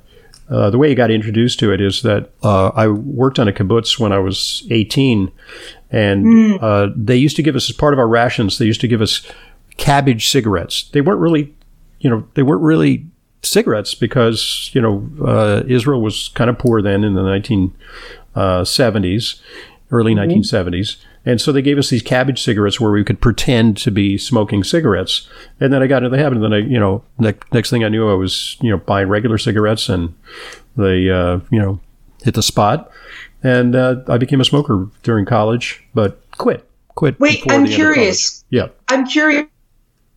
uh, 0.51 0.71
the 0.71 0.79
way 0.79 0.91
I 0.91 0.95
got 0.95 1.11
introduced 1.11 1.59
to 1.61 1.73
it 1.73 1.81
is 1.81 2.03
that 2.03 2.31
uh, 2.43 2.69
I 2.75 2.89
worked 2.89 3.39
on 3.39 3.49
a 3.49 3.53
kibbutz 3.53 3.99
when 3.99 4.13
I 4.13 4.19
was 4.19 4.67
eighteen, 4.71 5.33
and 5.91 6.61
uh, 6.61 6.89
they 6.95 7.17
used 7.17 7.37
to 7.37 7.43
give 7.43 7.57
us 7.57 7.71
as 7.71 7.77
part 7.77 7.93
of 7.95 7.99
our 7.99 8.09
rations. 8.09 8.59
They 8.59 8.67
used 8.67 8.81
to 8.83 8.89
give 8.89 9.01
us 9.01 9.27
cabbage 9.81 10.29
cigarettes. 10.29 10.89
They 10.93 11.01
weren't 11.01 11.21
really, 11.21 11.55
you 11.99 12.11
know, 12.11 12.29
they 12.35 12.43
weren't 12.43 12.63
really 12.63 13.07
cigarettes 13.43 13.95
because 13.95 14.71
you 14.75 14.81
know 14.81 15.11
uh, 15.27 15.63
Israel 15.67 16.03
was 16.03 16.29
kind 16.35 16.51
of 16.51 16.59
poor 16.59 16.83
then 16.83 17.03
in 17.03 17.15
the 17.15 17.23
nineteen 17.23 17.75
seventies, 18.65 19.43
early 19.91 20.15
nineteen 20.15 20.45
seventies. 20.45 20.99
And 21.27 21.39
so 21.39 21.53
they 21.53 21.61
gave 21.61 21.77
us 21.77 21.91
these 21.91 22.03
cabbage 22.03 22.43
cigarettes 22.43 22.81
where 22.81 22.91
we 22.91 23.05
could 23.05 23.21
pretend 23.21 23.77
to 23.79 23.91
be 23.91 24.17
smoking 24.17 24.65
cigarettes. 24.65 25.29
And 25.61 25.71
then 25.71 25.83
I 25.83 25.87
got 25.87 26.03
into 26.03 26.17
the 26.17 26.23
habit. 26.23 26.37
And 26.37 26.45
then 26.45 26.55
I, 26.55 26.59
you 26.59 26.81
know, 26.81 27.05
ne- 27.19 27.35
next 27.53 27.69
thing 27.69 27.85
I 27.85 27.91
knew, 27.91 28.11
I 28.11 28.15
was, 28.15 28.57
you 28.63 28.71
know, 28.71 28.79
buying 28.79 29.07
regular 29.09 29.37
cigarettes 29.37 29.91
and 29.91 30.15
they, 30.79 31.11
uh, 31.11 31.41
you 31.51 31.59
know, 31.59 31.79
hit 32.23 32.35
the 32.35 32.43
spot. 32.43 32.91
And 33.43 33.77
uh, 33.77 33.97
I 34.09 34.17
became 34.17 34.41
a 34.41 34.47
smoker 34.47 34.89
during 35.03 35.27
college, 35.27 35.85
but 35.93 36.25
quit. 36.39 36.67
Quit. 36.95 37.21
Wait, 37.21 37.43
I'm 37.43 37.49
the 37.49 37.55
end 37.55 37.67
of 37.67 37.73
curious. 37.73 38.43
Yeah. 38.49 38.69
I'm 38.89 39.07
curious. 39.07 39.47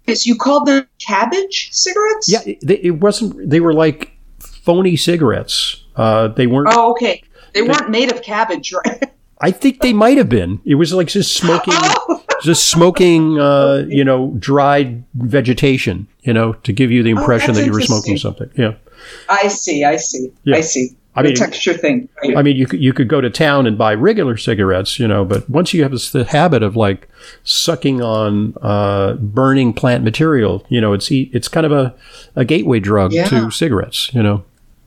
You 0.07 0.36
called 0.36 0.67
them 0.67 0.88
cabbage 1.00 1.69
cigarettes? 1.72 2.29
Yeah. 2.31 2.39
It, 2.45 2.86
it 2.86 2.91
wasn't, 2.91 3.50
they 3.50 3.60
were 3.60 3.74
like 3.74 4.12
phony 4.39 4.95
cigarettes. 4.95 5.83
Uh, 5.95 6.27
they 6.29 6.48
weren't, 6.48 6.69
Oh, 6.72 6.91
okay. 6.91 7.24
They 7.53 7.62
weren't 7.62 7.89
made 7.89 8.12
of 8.12 8.22
cabbage, 8.22 8.74
right? 8.86 9.12
I 9.41 9.51
think 9.51 9.81
they 9.81 9.93
might 9.93 10.17
have 10.17 10.29
been. 10.29 10.62
It 10.65 10.75
was 10.75 10.93
like 10.93 11.07
just 11.07 11.36
smoking. 11.36 11.74
Oh, 11.75 12.24
just 12.41 12.69
smoking, 12.69 13.39
uh, 13.39 13.86
you 13.88 14.03
know, 14.03 14.33
dried 14.39 15.03
vegetation, 15.13 16.07
you 16.24 16.33
know, 16.33 16.53
to 16.53 16.74
give 16.74 16.91
you 16.91 17.03
the 17.03 17.10
impression 17.12 17.51
Oh, 17.51 17.53
that 17.53 17.65
you 17.65 17.72
were 17.72 17.81
smoking 17.81 18.17
something. 18.17 18.50
Yeah. 18.57 18.74
I 19.29 19.48
see. 19.48 19.83
I 19.83 19.95
see. 19.98 20.31
Yeah. 20.43 20.57
I 20.57 20.62
see. 20.62 20.95
I 21.15 21.22
the 21.22 21.29
mean- 21.29 21.36
texture 21.38 21.74
thing. 21.74 22.10
Right. 22.24 22.36
I 22.38 22.41
mean, 22.41 22.55
you 22.55 22.65
could, 22.65 22.82
you 22.82 22.91
could 22.93 23.08
go 23.08 23.22
to 23.22 23.29
town 23.29 23.67
and 23.67 23.77
buy 23.77 23.93
regular 23.93 24.36
cigarettes, 24.38 24.98
you 25.00 25.08
know, 25.08 25.24
but 25.24 25.48
once 25.50 25.74
you 25.74 25.84
have 25.84 25.91
this 25.91 26.12
the 26.12 26.24
habit 26.24 26.63
of 26.63 26.75
like 26.75 27.08
sucking 27.43 28.01
on 28.01 28.55
uh, 28.62 29.13
burning 29.15 29.74
plant 29.74 30.03
material, 30.03 30.65
you 30.70 30.82
know, 30.82 30.93
it's 30.93 31.12
it's 31.12 31.48
kind 31.48 31.65
of 31.65 31.72
a, 31.72 31.93
a 32.36 32.43
gateway 32.46 32.79
drug 32.79 33.13
Yeah. 33.13 33.25
to 33.25 33.51
cigarettes, 33.51 34.12
you 34.13 34.24
know. 34.24 34.43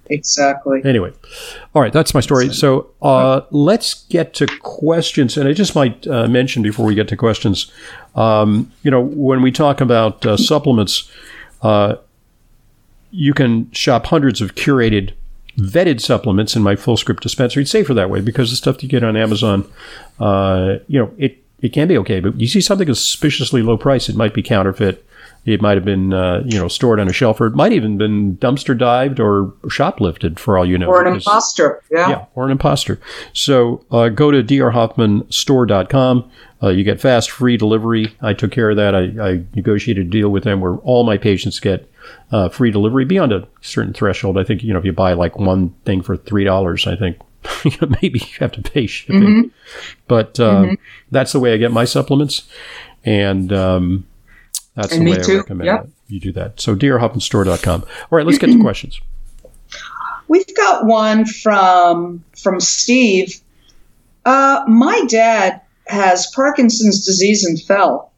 exactly. 0.08 0.80
Anyway, 0.84 1.12
all 1.74 1.82
right, 1.82 1.92
that's 1.92 2.14
my 2.14 2.20
story. 2.20 2.52
So 2.52 2.90
uh, 3.02 3.40
let's 3.50 4.04
get 4.08 4.34
to 4.34 4.46
questions, 4.62 5.36
and 5.36 5.48
I 5.48 5.52
just 5.52 5.74
might 5.74 6.06
uh, 6.06 6.26
mention 6.28 6.62
before 6.62 6.86
we 6.86 6.94
get 6.94 7.08
to 7.08 7.16
questions, 7.16 7.70
um, 8.14 8.72
you 8.82 8.90
know, 8.90 9.00
when 9.00 9.42
we 9.42 9.50
talk 9.52 9.80
about 9.80 10.24
uh, 10.26 10.36
supplements, 10.36 11.10
uh, 11.62 11.96
you 13.10 13.32
can 13.34 13.70
shop 13.72 14.06
hundreds 14.06 14.40
of 14.40 14.54
curated, 14.54 15.12
vetted 15.58 16.00
supplements 16.00 16.54
in 16.56 16.62
my 16.62 16.74
Fullscript 16.76 17.20
dispensary. 17.20 17.62
It's 17.62 17.70
safer 17.70 17.94
that 17.94 18.10
way 18.10 18.20
because 18.20 18.50
the 18.50 18.56
stuff 18.56 18.82
you 18.82 18.88
get 18.88 19.02
on 19.04 19.16
Amazon, 19.16 19.70
uh, 20.20 20.76
you 20.86 20.98
know, 20.98 21.12
it 21.18 21.42
it 21.60 21.70
can 21.70 21.88
be 21.88 21.96
okay, 21.98 22.20
but 22.20 22.38
you 22.38 22.46
see 22.46 22.60
something 22.60 22.86
suspiciously 22.88 23.62
low 23.62 23.78
price, 23.78 24.08
it 24.08 24.16
might 24.16 24.34
be 24.34 24.42
counterfeit. 24.42 25.02
It 25.46 25.62
might 25.62 25.76
have 25.76 25.84
been, 25.84 26.12
uh, 26.12 26.42
you 26.44 26.58
know, 26.58 26.66
stored 26.66 26.98
on 26.98 27.08
a 27.08 27.12
shelf, 27.12 27.40
or 27.40 27.46
it 27.46 27.54
might 27.54 27.72
even 27.72 27.96
been 27.96 28.36
dumpster 28.38 28.76
dived 28.76 29.20
or 29.20 29.54
shoplifted, 29.68 30.40
for 30.40 30.58
all 30.58 30.66
you 30.66 30.76
know. 30.76 30.88
Or 30.88 30.98
an 31.06 31.14
because- 31.14 31.24
imposter. 31.26 31.82
Yeah. 31.90 32.08
yeah, 32.08 32.24
or 32.34 32.46
an 32.46 32.50
imposter. 32.50 33.00
So 33.32 33.84
uh, 33.92 34.08
go 34.08 34.32
to 34.32 34.42
drhoffmanstore.com. 34.42 36.30
Uh, 36.62 36.68
you 36.68 36.84
get 36.84 37.00
fast, 37.00 37.30
free 37.30 37.56
delivery. 37.56 38.14
I 38.20 38.32
took 38.32 38.50
care 38.50 38.70
of 38.70 38.76
that. 38.76 38.94
I, 38.94 39.02
I 39.22 39.44
negotiated 39.54 40.08
a 40.08 40.10
deal 40.10 40.30
with 40.30 40.44
them 40.44 40.60
where 40.60 40.76
all 40.78 41.04
my 41.04 41.16
patients 41.16 41.60
get 41.60 41.88
uh, 42.32 42.48
free 42.48 42.70
delivery 42.70 43.04
beyond 43.04 43.32
a 43.32 43.46
certain 43.60 43.92
threshold. 43.92 44.38
I 44.38 44.44
think 44.44 44.62
you 44.62 44.72
know 44.72 44.78
if 44.78 44.84
you 44.84 44.92
buy 44.92 45.12
like 45.12 45.38
one 45.38 45.70
thing 45.84 46.02
for 46.02 46.16
three 46.16 46.44
dollars, 46.44 46.86
I 46.86 46.96
think 46.96 47.18
maybe 48.02 48.18
you 48.18 48.36
have 48.40 48.52
to 48.52 48.62
pay 48.62 48.86
shipping. 48.86 49.52
But 50.08 50.38
uh, 50.40 50.74
that's 51.10 51.32
the 51.32 51.40
way 51.40 51.54
I 51.54 51.56
get 51.56 51.72
my 51.72 51.84
supplements, 51.84 52.48
and 53.04 53.52
um, 53.52 54.06
that's 54.74 54.92
And 54.92 55.06
the 55.06 55.12
way 55.12 55.18
I 55.18 55.36
recommend 55.38 55.66
Yep. 55.66 55.88
You 56.08 56.20
do 56.20 56.32
that. 56.32 56.60
So 56.60 56.76
drhoffmanstore.com. 56.76 57.82
All 57.82 57.88
right, 58.10 58.26
let's 58.26 58.38
get 58.38 58.48
to 58.48 58.60
questions. 58.60 59.00
We've 60.28 60.56
got 60.56 60.86
one 60.86 61.24
from 61.24 62.24
from 62.36 62.60
Steve. 62.60 63.40
Uh, 64.24 64.64
my 64.66 65.04
dad 65.08 65.60
has 65.86 66.26
Parkinson's 66.34 67.04
disease 67.04 67.44
and 67.44 67.60
fell. 67.60 68.12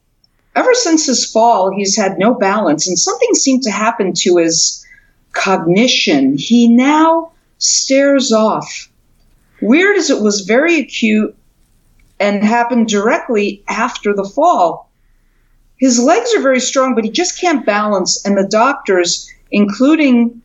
Ever 0.55 0.73
since 0.73 1.05
his 1.05 1.25
fall, 1.25 1.71
he's 1.71 1.95
had 1.95 2.17
no 2.17 2.33
balance, 2.33 2.87
and 2.87 2.97
something 2.97 3.33
seemed 3.33 3.63
to 3.63 3.71
happen 3.71 4.13
to 4.17 4.37
his 4.37 4.85
cognition. 5.31 6.37
He 6.37 6.67
now 6.67 7.31
stares 7.59 8.31
off. 8.31 8.89
Weird 9.61 9.97
as 9.97 10.09
it 10.09 10.21
was 10.21 10.41
very 10.41 10.79
acute 10.79 11.35
and 12.19 12.43
happened 12.43 12.87
directly 12.87 13.63
after 13.67 14.13
the 14.13 14.23
fall. 14.23 14.89
His 15.77 15.99
legs 15.99 16.33
are 16.35 16.41
very 16.41 16.59
strong, 16.59 16.95
but 16.95 17.05
he 17.05 17.09
just 17.09 17.39
can't 17.39 17.65
balance, 17.65 18.25
and 18.25 18.37
the 18.37 18.47
doctors, 18.49 19.29
including 19.51 20.41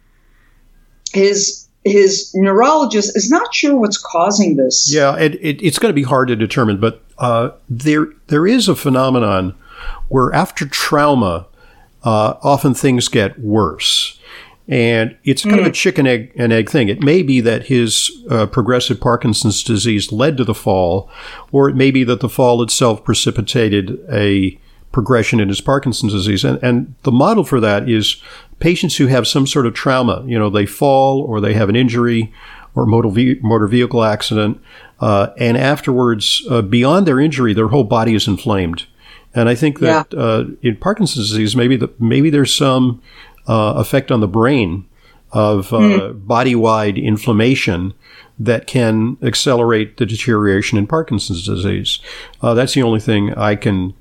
his 1.12 1.66
his 1.84 2.30
neurologist 2.34 3.14
is 3.14 3.30
not 3.30 3.54
sure 3.54 3.76
what's 3.76 3.99
causing 3.99 4.56
this. 4.56 4.90
Yeah, 4.90 5.16
it, 5.16 5.34
it, 5.34 5.62
it's 5.62 5.78
going 5.78 5.90
to 5.90 5.94
be 5.94 6.02
hard 6.02 6.28
to 6.28 6.37
determine, 6.37 6.80
but 6.80 7.02
uh, 7.18 7.50
there 7.68 8.06
there 8.28 8.46
is 8.46 8.68
a 8.68 8.76
phenomenon 8.76 9.54
where 10.08 10.32
after 10.34 10.66
trauma, 10.66 11.46
uh, 12.02 12.34
often 12.42 12.75
things 12.75 13.08
get 13.08 13.38
worse. 13.38 14.18
And 14.66 15.16
it's 15.25 15.42
kind 15.42 15.61
of 15.61 15.66
a 15.66 15.70
chicken 15.70 16.06
egg 16.06 16.32
and 16.37 16.50
egg 16.50 16.70
thing. 16.70 16.88
It 16.88 17.02
may 17.02 17.23
be 17.23 17.42
that 17.42 17.66
his 17.66 18.11
uh, 18.30 18.46
progressive 18.46 18.99
Parkinson's 18.99 19.62
disease 19.62 20.11
led 20.11 20.38
to 20.38 20.44
the 20.44 20.54
fall, 20.54 21.11
or 21.52 21.68
it 21.68 21.76
may 21.76 21.90
be 21.90 22.02
that 22.04 22.20
the 22.20 22.30
fall 22.30 22.62
itself 22.62 23.04
precipitated 23.04 24.00
a 24.11 24.58
progression 24.90 25.38
in 25.38 25.49
his 25.49 25.61
Parkinson's 25.61 26.14
disease. 26.14 26.44
And, 26.44 26.62
and 26.62 26.94
the 27.02 27.12
model 27.12 27.44
for 27.44 27.61
that 27.61 27.90
is 27.90 28.23
patients 28.58 28.96
who 28.96 29.08
have 29.08 29.26
some 29.26 29.46
sort 29.46 29.66
of 29.66 29.75
trauma. 29.75 30.25
You 30.26 30.38
know, 30.38 30.49
they 30.49 30.64
fall 30.64 31.20
or 31.20 31.42
they 31.42 31.52
have 31.52 31.68
an 31.68 31.76
injury 31.76 32.32
or 32.75 32.87
motor, 32.87 33.11
ve- 33.11 33.40
motor 33.42 33.66
vehicle 33.66 34.02
accident, 34.02 34.61
uh, 35.00 35.28
and 35.37 35.58
afterwards, 35.58 36.42
uh, 36.49 36.62
beyond 36.62 37.06
their 37.06 37.20
injury, 37.20 37.52
their 37.52 37.68
whole 37.68 37.84
body 37.84 38.14
is 38.14 38.26
inflamed. 38.26 38.87
And 39.34 39.48
I 39.48 39.54
think 39.54 39.80
that 39.80 40.06
Yeah. 40.12 40.18
uh, 40.20 40.44
in 40.62 40.76
Parkinson's 40.76 41.30
disease, 41.30 41.56
maybe 41.56 41.76
the, 41.76 41.88
maybe 41.98 42.30
there's 42.30 42.54
some 42.54 43.02
uh, 43.48 43.74
effect 43.76 44.10
on 44.10 44.20
the 44.20 44.28
brain 44.28 44.84
of 45.32 45.72
uh, 45.72 46.12
body-wide 46.14 46.96
inflammation 46.96 47.92
that 48.38 48.66
can 48.68 49.16
accelerate 49.22 49.96
the 49.96 50.06
deterioration 50.06 50.78
in 50.78 50.86
Parkinson's 50.86 51.44
disease. 51.44 51.98
Uh, 52.40 52.54
that's 52.54 52.74
the 52.74 52.82
only 52.82 53.00
thing 53.00 53.34
I 53.34 53.56
can 53.56 53.94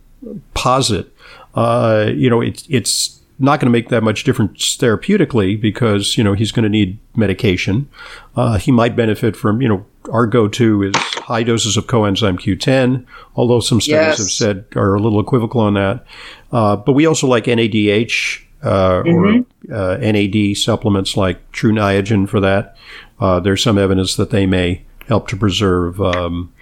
posit. 0.53 1.11
Uh, 1.55 2.11
you 2.15 2.29
know, 2.29 2.41
it's 2.41 2.65
it's 2.69 3.19
not 3.43 3.59
going 3.59 3.67
to 3.67 3.71
make 3.71 3.89
that 3.89 4.03
much 4.03 4.23
difference 4.23 4.77
therapeutically 4.77 5.59
because 5.59 6.17
you 6.17 6.23
know 6.23 6.33
he's 6.33 6.51
going 6.51 6.63
to 6.63 6.69
need 6.69 6.97
medication. 7.15 7.89
Uh, 8.35 8.57
he 8.57 8.71
might 8.71 8.95
benefit 8.95 9.35
from 9.35 9.62
you 9.62 9.67
know 9.67 9.85
our 10.12 10.25
go-to 10.25 10.83
is 10.83 10.95
high 10.95 11.43
doses 11.43 11.77
of 11.77 11.85
coenzyme 11.88 12.39
Q10, 12.39 13.05
although 13.35 13.59
some 13.59 13.79
studies 13.79 14.07
Yes. 14.07 14.17
have 14.17 14.29
said 14.29 14.65
are 14.75 14.95
a 14.95 15.00
little 15.00 15.19
equivocal 15.19 15.62
on 15.62 15.75
that. 15.75 16.05
Uh, 16.51 16.75
but 16.75 16.93
we 16.93 17.05
also 17.05 17.27
like 17.27 17.45
NADH 17.45 18.41
uh, 18.63 19.01
or 19.05 19.45
uh, 19.71 19.97
NAD 19.97 20.57
supplements 20.57 21.17
like 21.17 21.51
Tru 21.51 21.71
Niagen 21.71 22.27
for 22.27 22.39
that. 22.39 22.75
Uh, 23.19 23.39
there's 23.39 23.62
some 23.63 23.77
evidence 23.77 24.15
that 24.15 24.29
they 24.29 24.45
may 24.45 24.83
help 25.07 25.27
to 25.29 25.38
preserve 25.38 26.01
um, 26.01 26.53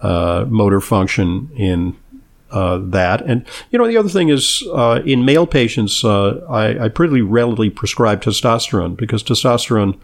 uh, 0.00 0.44
motor 0.48 0.80
function 0.80 1.50
in 1.56 1.96
uh, 2.50 2.78
that. 2.78 3.22
And 3.22 3.44
you 3.70 3.78
know, 3.78 3.86
the 3.86 3.96
other 3.96 4.08
thing 4.08 4.28
is 4.28 4.62
uh, 4.72 5.02
in 5.04 5.24
male 5.24 5.46
patients, 5.46 6.04
uh, 6.04 6.44
I, 6.48 6.84
I 6.84 6.88
pretty 6.88 7.20
readily 7.22 7.70
prescribe 7.70 8.22
testosterone 8.22 8.96
because 8.96 9.22
testosterone 9.22 9.98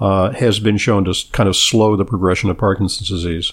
uh, 0.00 0.30
has 0.32 0.58
been 0.58 0.78
shown 0.78 1.04
to 1.04 1.14
kind 1.32 1.48
of 1.48 1.56
slow 1.56 1.96
the 1.96 2.04
progression 2.04 2.50
of 2.50 2.58
Parkinson's 2.58 3.08
disease. 3.08 3.52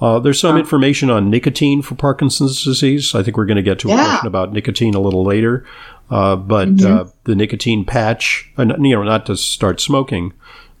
Uh, 0.00 0.18
there's 0.18 0.40
some 0.40 0.56
information 0.56 1.10
on 1.10 1.30
nicotine 1.30 1.80
for 1.82 1.94
Parkinson's 1.94 2.64
disease. 2.64 3.14
I 3.14 3.22
think 3.22 3.36
we're 3.36 3.46
going 3.46 3.56
to 3.56 3.62
get 3.62 3.78
to 3.80 3.88
a 3.88 3.90
Yeah. 3.92 4.04
question 4.04 4.26
about 4.26 4.52
nicotine 4.52 4.94
a 4.94 5.00
little 5.00 5.24
later. 5.24 5.64
Uh, 6.10 6.36
but 6.36 6.82
uh, 6.84 7.04
the 7.24 7.34
nicotine 7.34 7.84
patch, 7.84 8.50
you 8.58 8.64
know, 8.66 9.02
not 9.02 9.26
to 9.26 9.36
start 9.36 9.80
smoking, 9.80 10.32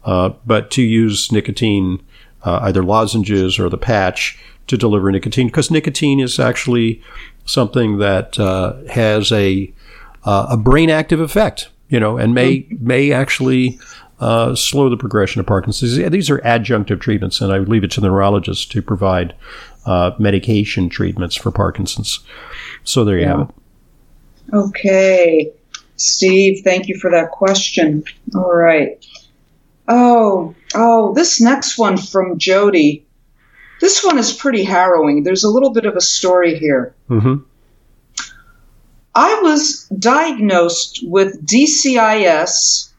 uh, 0.04 0.30
but 0.44 0.70
to 0.72 0.82
use 0.82 1.30
nicotine, 1.30 2.02
uh, 2.42 2.58
either 2.62 2.82
lozenges 2.82 3.58
or 3.58 3.68
the 3.68 3.78
patch 3.78 4.38
to 4.66 4.76
deliver 4.76 5.10
nicotine, 5.10 5.48
because 5.48 5.70
nicotine 5.70 6.20
is 6.20 6.38
actually 6.38 7.02
something 7.44 7.98
that 7.98 8.38
uh, 8.38 8.74
has 8.90 9.32
a 9.32 9.72
uh, 10.24 10.46
a 10.50 10.56
brain 10.56 10.90
active 10.90 11.20
effect, 11.20 11.68
you 11.88 11.98
know, 11.98 12.16
and 12.16 12.34
may 12.34 12.66
may 12.80 13.12
actually 13.12 13.78
uh, 14.20 14.54
slow 14.54 14.88
the 14.88 14.96
progression 14.96 15.40
of 15.40 15.46
Parkinson's. 15.46 15.96
These 15.96 16.30
are 16.30 16.38
adjunctive 16.38 17.00
treatments, 17.00 17.40
and 17.40 17.52
I 17.52 17.58
would 17.58 17.68
leave 17.68 17.84
it 17.84 17.90
to 17.92 18.00
the 18.00 18.06
neurologist 18.06 18.70
to 18.72 18.82
provide 18.82 19.34
uh, 19.84 20.12
medication 20.18 20.88
treatments 20.88 21.34
for 21.34 21.50
Parkinson's. 21.50 22.20
So 22.84 23.04
there 23.04 23.18
you 23.18 23.26
have 23.26 23.40
it. 23.40 23.48
Okay. 24.54 25.52
Steve, 25.96 26.62
thank 26.64 26.88
you 26.88 26.98
for 26.98 27.10
that 27.10 27.30
question. 27.30 28.04
All 28.34 28.54
right. 28.54 29.04
Oh, 29.88 30.54
oh, 30.74 31.12
this 31.14 31.40
next 31.40 31.78
one 31.78 31.96
from 31.96 32.38
Jody. 32.38 33.04
This 33.82 34.04
one 34.04 34.16
is 34.16 34.32
pretty 34.32 34.62
harrowing. 34.62 35.24
There's 35.24 35.42
a 35.42 35.50
little 35.50 35.70
bit 35.72 35.84
of 35.86 35.96
a 35.96 36.00
story 36.00 36.56
here. 36.56 36.94
hmm 37.08 37.34
I 39.14 39.40
was 39.42 39.86
diagnosed 39.98 41.00
with 41.02 41.44
DCIS 41.44 42.90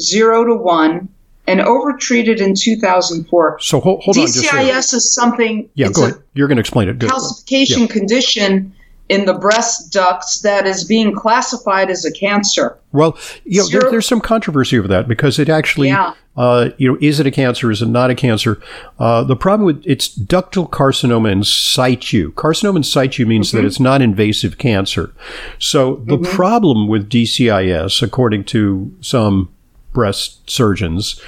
0 0.00 0.44
to 0.46 0.54
1 0.56 1.08
and 1.46 1.60
overtreated 1.60 2.40
in 2.40 2.54
2004. 2.54 3.58
So 3.60 3.80
hold, 3.80 4.02
hold 4.02 4.16
on 4.16 4.26
just. 4.26 4.42
DCIS 4.42 4.94
is 4.94 5.14
something, 5.14 5.68
Yeah, 5.74 5.90
go 5.90 6.04
ahead. 6.06 6.22
You're 6.34 6.48
going 6.48 6.56
to 6.56 6.60
explain 6.60 6.88
it. 6.88 6.98
Good. 6.98 7.10
calcification 7.10 7.88
condition 7.88 8.72
in 9.10 9.26
the 9.26 9.34
breast 9.34 9.92
ducts 9.92 10.40
that 10.40 10.66
is 10.66 10.84
being 10.84 11.14
classified 11.14 11.90
as 11.90 12.04
a 12.04 12.12
cancer. 12.12 12.78
Well, 12.92 13.18
you 13.44 13.60
know, 13.60 13.68
there, 13.68 13.90
there's 13.90 14.08
some 14.08 14.20
controversy 14.22 14.78
over 14.78 14.88
that 14.88 15.06
because 15.06 15.38
it 15.38 15.48
actually, 15.50 15.88
Yeah. 15.88 16.14
Uh, 16.40 16.70
you 16.78 16.90
know, 16.90 16.96
is 17.02 17.20
it 17.20 17.26
a 17.26 17.30
cancer? 17.30 17.70
Is 17.70 17.82
it 17.82 17.88
not 17.90 18.08
a 18.08 18.14
cancer? 18.14 18.62
Uh, 18.98 19.22
the 19.22 19.36
problem 19.36 19.66
with 19.66 19.82
it's 19.84 20.08
ductal 20.08 20.70
carcinoma 20.70 21.30
in 21.30 21.44
situ. 21.44 22.32
Carcinoma 22.32 22.76
in 22.76 22.82
situ 22.82 23.26
means 23.26 23.52
that 23.52 23.62
it's 23.62 23.78
not 23.78 24.00
invasive 24.00 24.56
cancer. 24.56 25.12
So 25.58 25.96
the 26.06 26.16
problem 26.16 26.88
with 26.88 27.10
DCIS, 27.10 28.00
according 28.00 28.44
to 28.44 28.90
some 29.02 29.50
breast 29.92 30.48
surgeons, 30.48 31.20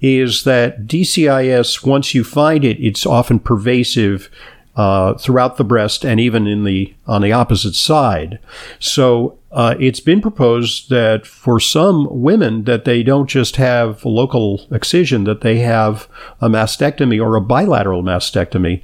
is 0.00 0.44
that 0.44 0.86
DCIS, 0.86 1.84
once 1.84 2.14
you 2.14 2.22
find 2.22 2.64
it, 2.64 2.78
it's 2.78 3.04
often 3.04 3.40
pervasive 3.40 4.30
uh, 4.76 5.14
throughout 5.14 5.56
the 5.56 5.64
breast 5.64 6.04
and 6.04 6.20
even 6.20 6.46
in 6.46 6.62
the 6.62 6.94
on 7.08 7.22
the 7.22 7.32
opposite 7.32 7.74
side. 7.74 8.38
So 8.78 9.39
uh, 9.52 9.74
it's 9.80 10.00
been 10.00 10.20
proposed 10.20 10.90
that 10.90 11.26
for 11.26 11.58
some 11.58 12.06
women 12.10 12.64
that 12.64 12.84
they 12.84 13.02
don't 13.02 13.28
just 13.28 13.56
have 13.56 14.04
local 14.04 14.66
excision, 14.70 15.24
that 15.24 15.40
they 15.40 15.58
have 15.58 16.08
a 16.40 16.48
mastectomy 16.48 17.20
or 17.20 17.34
a 17.34 17.40
bilateral 17.40 18.02
mastectomy. 18.02 18.82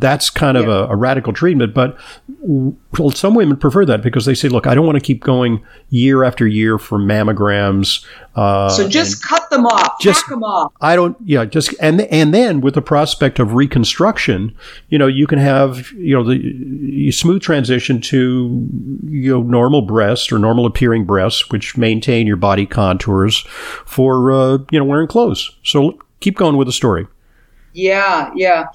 That's 0.00 0.30
kind 0.30 0.56
of 0.56 0.68
a, 0.68 0.86
a 0.92 0.94
radical 0.96 1.32
treatment, 1.32 1.74
but 1.74 1.98
well, 2.40 3.10
some 3.10 3.34
women 3.34 3.56
prefer 3.56 3.84
that 3.86 4.00
because 4.00 4.26
they 4.26 4.34
say, 4.34 4.48
"Look, 4.48 4.64
I 4.66 4.74
don't 4.76 4.86
want 4.86 4.94
to 4.94 5.00
keep 5.04 5.20
going 5.24 5.60
year 5.90 6.22
after 6.22 6.46
year 6.46 6.78
for 6.78 6.98
mammograms." 7.00 8.04
Uh, 8.36 8.68
So 8.68 8.88
just 8.88 9.26
cut 9.26 9.50
them 9.50 9.66
off, 9.66 10.00
just- 10.00 10.20
hack 10.22 10.30
them 10.30 10.44
off. 10.44 10.72
I 10.80 10.94
don't, 10.94 11.16
yeah, 11.24 11.44
just 11.44 11.74
and 11.80 12.02
and 12.02 12.32
then 12.32 12.60
with 12.60 12.74
the 12.74 12.80
prospect 12.82 13.40
of 13.40 13.54
reconstruction, 13.54 14.54
you 14.88 14.98
know, 14.98 15.08
you 15.08 15.26
can 15.26 15.40
have 15.40 15.90
you 15.92 16.14
know 16.14 16.22
the 16.22 17.10
smooth 17.10 17.42
transition 17.42 18.00
to 18.02 18.68
you 19.04 19.32
know 19.32 19.42
normal 19.42 19.82
breasts 19.82 20.30
or 20.30 20.38
normal 20.38 20.64
appearing 20.64 21.06
breasts, 21.06 21.50
which 21.50 21.76
maintain 21.76 22.24
your 22.26 22.36
body 22.36 22.66
contours 22.66 23.38
for 23.84 24.30
uh, 24.30 24.58
you 24.70 24.78
know 24.78 24.84
wearing 24.84 25.08
clothes. 25.08 25.56
So 25.64 25.98
keep 26.20 26.36
going 26.36 26.56
with 26.56 26.68
the 26.68 26.72
story. 26.72 27.08
Yeah, 27.72 28.30
yeah. 28.36 28.66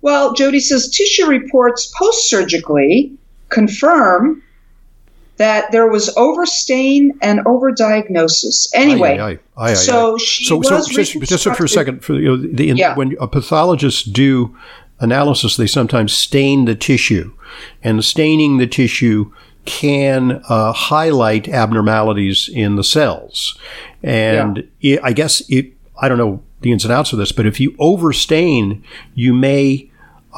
Well, 0.00 0.32
Jody 0.34 0.60
says 0.60 0.88
tissue 0.88 1.26
reports 1.26 1.92
post 1.98 2.28
surgically 2.30 3.12
confirm 3.48 4.42
that 5.38 5.70
there 5.70 5.88
was 5.88 6.14
overstain 6.16 7.16
and 7.22 7.40
overdiagnosis. 7.40 8.68
Anyway, 8.74 9.18
Aye, 9.18 9.30
aye, 9.32 9.38
aye, 9.56 9.74
so 9.74 10.18
she 10.18 10.44
so, 10.44 10.60
so 10.62 10.76
was 10.76 10.88
just, 10.88 11.20
just 11.22 11.44
for 11.44 11.64
a 11.64 11.68
second, 11.68 12.04
for 12.04 12.14
you 12.14 12.28
know, 12.28 12.36
the, 12.36 12.66
Yeah. 12.66 12.96
when 12.96 13.16
a 13.20 13.28
pathologist 13.28 14.12
do 14.12 14.56
analysis, 15.00 15.56
they 15.56 15.68
sometimes 15.68 16.12
stain 16.12 16.64
the 16.64 16.74
tissue, 16.74 17.32
and 17.84 18.04
staining 18.04 18.58
the 18.58 18.66
tissue 18.66 19.32
can 19.64 20.42
uh, 20.48 20.72
highlight 20.72 21.48
abnormalities 21.48 22.48
in 22.52 22.74
the 22.76 22.84
cells. 22.84 23.56
And 24.02 24.68
it, 24.80 24.98
I 25.04 25.12
guess 25.12 25.40
it, 25.48 25.72
I 26.00 26.08
don't 26.08 26.18
know 26.18 26.42
the 26.62 26.72
ins 26.72 26.84
and 26.84 26.92
outs 26.92 27.12
of 27.12 27.18
this, 27.20 27.30
but 27.30 27.46
if 27.46 27.60
you 27.60 27.76
overstain, 27.78 28.82
you 29.14 29.32
may 29.32 29.87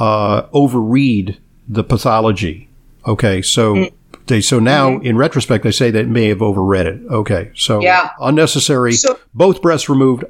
uh, 0.00 0.42
overread 0.48 1.36
the 1.68 1.84
pathology. 1.84 2.68
Okay, 3.06 3.42
so. 3.42 3.74
Mm. 3.74 3.92
They, 4.26 4.40
so 4.40 4.60
now, 4.60 4.98
in 5.00 5.16
retrospect, 5.16 5.64
they 5.64 5.72
say 5.72 5.90
that 5.90 6.06
may 6.06 6.28
have 6.28 6.38
overread 6.38 6.86
it. 6.86 7.00
Okay, 7.10 7.50
so 7.56 7.80
Yeah. 7.80 8.10
unnecessary. 8.20 8.92
So- 8.92 9.18
both 9.34 9.60
breasts 9.60 9.88
removed, 9.88 10.22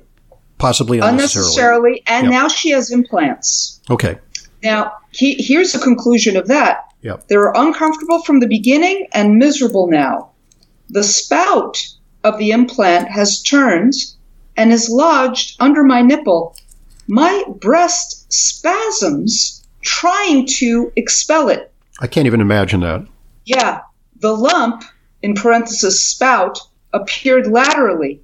possibly 0.57 1.01
unnecessarily. 1.01 1.99
unnecessarily, 1.99 2.03
and 2.07 2.25
Yep. 2.25 2.31
now 2.33 2.49
she 2.49 2.71
has 2.71 2.91
implants. 2.91 3.81
Okay. 3.91 4.17
Now, 4.63 4.93
he, 5.11 5.35
here's 5.35 5.73
the 5.73 5.79
conclusion 5.81 6.37
of 6.39 6.47
that. 6.49 6.85
Yep. 7.03 7.29
They 7.29 7.37
were 7.37 7.53
uncomfortable 7.55 8.23
from 8.23 8.41
the 8.41 8.47
beginning 8.47 9.07
and 9.13 9.37
miserable 9.37 9.89
now. 9.91 10.31
The 10.89 11.03
spout 11.05 11.87
of 12.25 12.39
the 12.39 12.53
implant 12.53 13.09
has 13.11 13.43
turned 13.43 13.93
and 14.57 14.73
is 14.73 14.89
lodged 14.89 15.57
under 15.61 15.83
my 15.85 16.01
nipple. 16.01 16.57
My 17.07 17.45
breast 17.61 18.33
spasms 18.33 19.60
trying 19.83 20.47
to 20.47 20.93
expel 20.97 21.49
it. 21.49 21.73
I 22.01 22.07
can't 22.07 22.27
even 22.27 22.41
imagine 22.41 22.81
that. 22.81 23.07
Yeah, 23.45 23.81
the 24.21 24.33
lump, 24.33 24.85
in 25.23 25.35
parenthesis 25.35 26.05
spout, 26.05 26.59
appeared 26.93 27.47
laterally. 27.47 28.21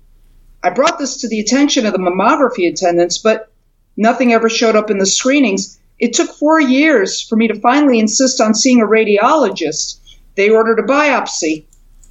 I 0.62 0.70
brought 0.70 0.98
this 0.98 1.18
to 1.20 1.28
the 1.28 1.40
attention 1.40 1.86
of 1.86 1.92
the 1.92 1.98
mammography 1.98 2.68
attendants, 2.70 3.18
but 3.18 3.52
nothing 3.96 4.32
ever 4.32 4.48
showed 4.48 4.76
up 4.76 4.90
in 4.90 4.98
the 4.98 5.06
screenings. 5.06 5.78
It 5.98 6.12
took 6.12 6.30
four 6.30 6.60
years 6.60 7.22
for 7.22 7.36
me 7.36 7.48
to 7.48 7.58
finally 7.60 7.98
insist 7.98 8.40
on 8.40 8.54
seeing 8.54 8.80
a 8.82 8.86
radiologist. 8.86 9.98
They 10.36 10.50
ordered 10.50 10.78
a 10.78 10.82
biopsy, 10.82 11.64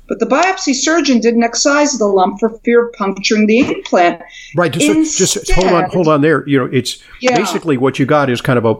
but 0.07 0.19
the 0.19 0.25
biopsy 0.25 0.73
surgeon 0.73 1.19
didn't 1.19 1.43
excise 1.43 1.97
the 1.97 2.07
lump 2.07 2.39
for 2.39 2.49
fear 2.63 2.87
of 2.87 2.93
puncturing 2.93 3.45
the 3.47 3.59
implant. 3.59 4.21
Right. 4.55 4.71
Just, 4.71 5.17
just 5.17 5.51
hold 5.51 5.67
on. 5.67 5.89
Hold 5.91 6.07
on 6.07 6.21
there. 6.21 6.47
You 6.47 6.59
know, 6.59 6.69
it's 6.71 7.03
Yeah. 7.21 7.37
basically 7.37 7.77
what 7.77 7.99
you 7.99 8.05
got 8.05 8.29
is 8.29 8.41
kind 8.41 8.57
of 8.57 8.65
a. 8.65 8.75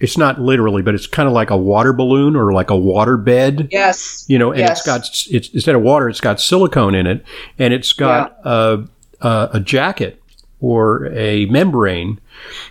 It's 0.00 0.18
not 0.18 0.40
literally, 0.40 0.82
but 0.82 0.94
it's 0.94 1.06
kind 1.06 1.28
of 1.28 1.32
like 1.32 1.50
a 1.50 1.56
water 1.56 1.92
balloon 1.92 2.36
or 2.36 2.52
like 2.52 2.70
a 2.70 2.76
water 2.76 3.16
bed. 3.16 3.68
Yes. 3.70 4.24
You 4.28 4.38
know, 4.38 4.50
and 4.50 4.60
yes. 4.60 4.78
it's 4.78 4.86
got 4.86 5.34
it's 5.34 5.48
instead 5.50 5.74
of 5.74 5.82
water, 5.82 6.08
it's 6.08 6.20
got 6.20 6.40
silicone 6.40 6.94
in 6.94 7.06
it, 7.06 7.24
and 7.58 7.72
it's 7.72 7.92
got 7.92 8.36
a, 8.44 8.86
a 9.20 9.48
a 9.54 9.60
jacket 9.60 10.20
or 10.60 11.06
a 11.12 11.46
membrane 11.46 12.20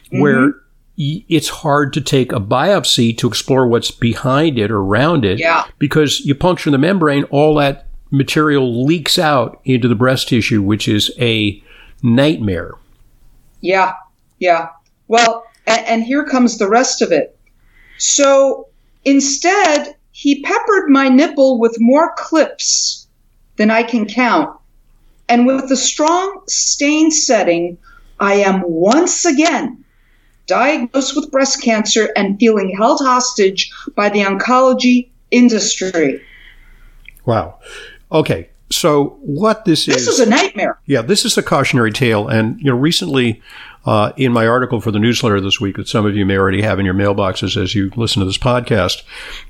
mm-hmm. 0.07 0.21
where 0.21 0.53
it's 0.97 1.49
hard 1.49 1.93
to 1.93 2.01
take 2.01 2.31
a 2.31 2.39
biopsy 2.39 3.17
to 3.17 3.27
explore 3.27 3.67
what's 3.67 3.91
behind 3.91 4.59
it 4.59 4.69
or 4.69 4.77
around 4.77 5.25
it 5.25 5.39
yeah. 5.39 5.65
because 5.79 6.19
you 6.21 6.35
puncture 6.35 6.69
the 6.69 6.77
membrane, 6.77 7.23
all 7.25 7.55
that 7.55 7.87
material 8.11 8.85
leaks 8.85 9.17
out 9.17 9.59
into 9.65 9.87
the 9.87 9.95
breast 9.95 10.29
tissue, 10.29 10.61
which 10.61 10.87
is 10.87 11.11
a 11.19 11.61
nightmare. 12.03 12.73
Yeah, 13.61 13.93
yeah. 14.39 14.69
Well, 15.07 15.45
and, 15.67 15.85
and 15.85 16.03
here 16.03 16.25
comes 16.25 16.57
the 16.57 16.69
rest 16.69 17.01
of 17.01 17.11
it. 17.11 17.37
So 17.97 18.67
instead, 19.05 19.95
he 20.11 20.41
peppered 20.41 20.89
my 20.89 21.09
nipple 21.09 21.59
with 21.59 21.79
more 21.79 22.13
clips 22.17 23.07
than 23.57 23.71
I 23.71 23.83
can 23.83 24.05
count. 24.05 24.57
And 25.29 25.45
with 25.47 25.69
the 25.69 25.77
strong 25.77 26.41
stain 26.47 27.11
setting, 27.11 27.77
I 28.19 28.35
am 28.35 28.61
once 28.65 29.25
again 29.25 29.83
diagnosed 30.45 31.15
with 31.15 31.31
breast 31.31 31.61
cancer 31.61 32.09
and 32.15 32.37
feeling 32.39 32.75
held 32.77 32.99
hostage 32.99 33.71
by 33.95 34.09
the 34.09 34.19
oncology 34.19 35.09
industry. 35.31 36.21
Wow. 37.25 37.59
Okay. 38.11 38.49
So 38.69 39.17
what 39.21 39.65
this, 39.65 39.85
this 39.85 39.97
is 39.97 40.05
This 40.05 40.19
is 40.19 40.27
a 40.27 40.29
nightmare. 40.29 40.79
Yeah, 40.85 41.01
this 41.01 41.25
is 41.25 41.37
a 41.37 41.43
cautionary 41.43 41.91
tale 41.91 42.27
and 42.27 42.59
you 42.59 42.65
know 42.65 42.77
recently 42.77 43.41
uh, 43.85 44.11
in 44.17 44.31
my 44.31 44.47
article 44.47 44.79
for 44.79 44.91
the 44.91 44.99
newsletter 44.99 45.41
this 45.41 45.59
week 45.59 45.75
that 45.75 45.87
some 45.87 46.05
of 46.05 46.15
you 46.15 46.25
may 46.25 46.37
already 46.37 46.61
have 46.61 46.79
in 46.79 46.85
your 46.85 46.93
mailboxes 46.93 47.61
as 47.61 47.75
you 47.75 47.91
listen 47.95 48.19
to 48.19 48.25
this 48.25 48.37
podcast, 48.37 49.03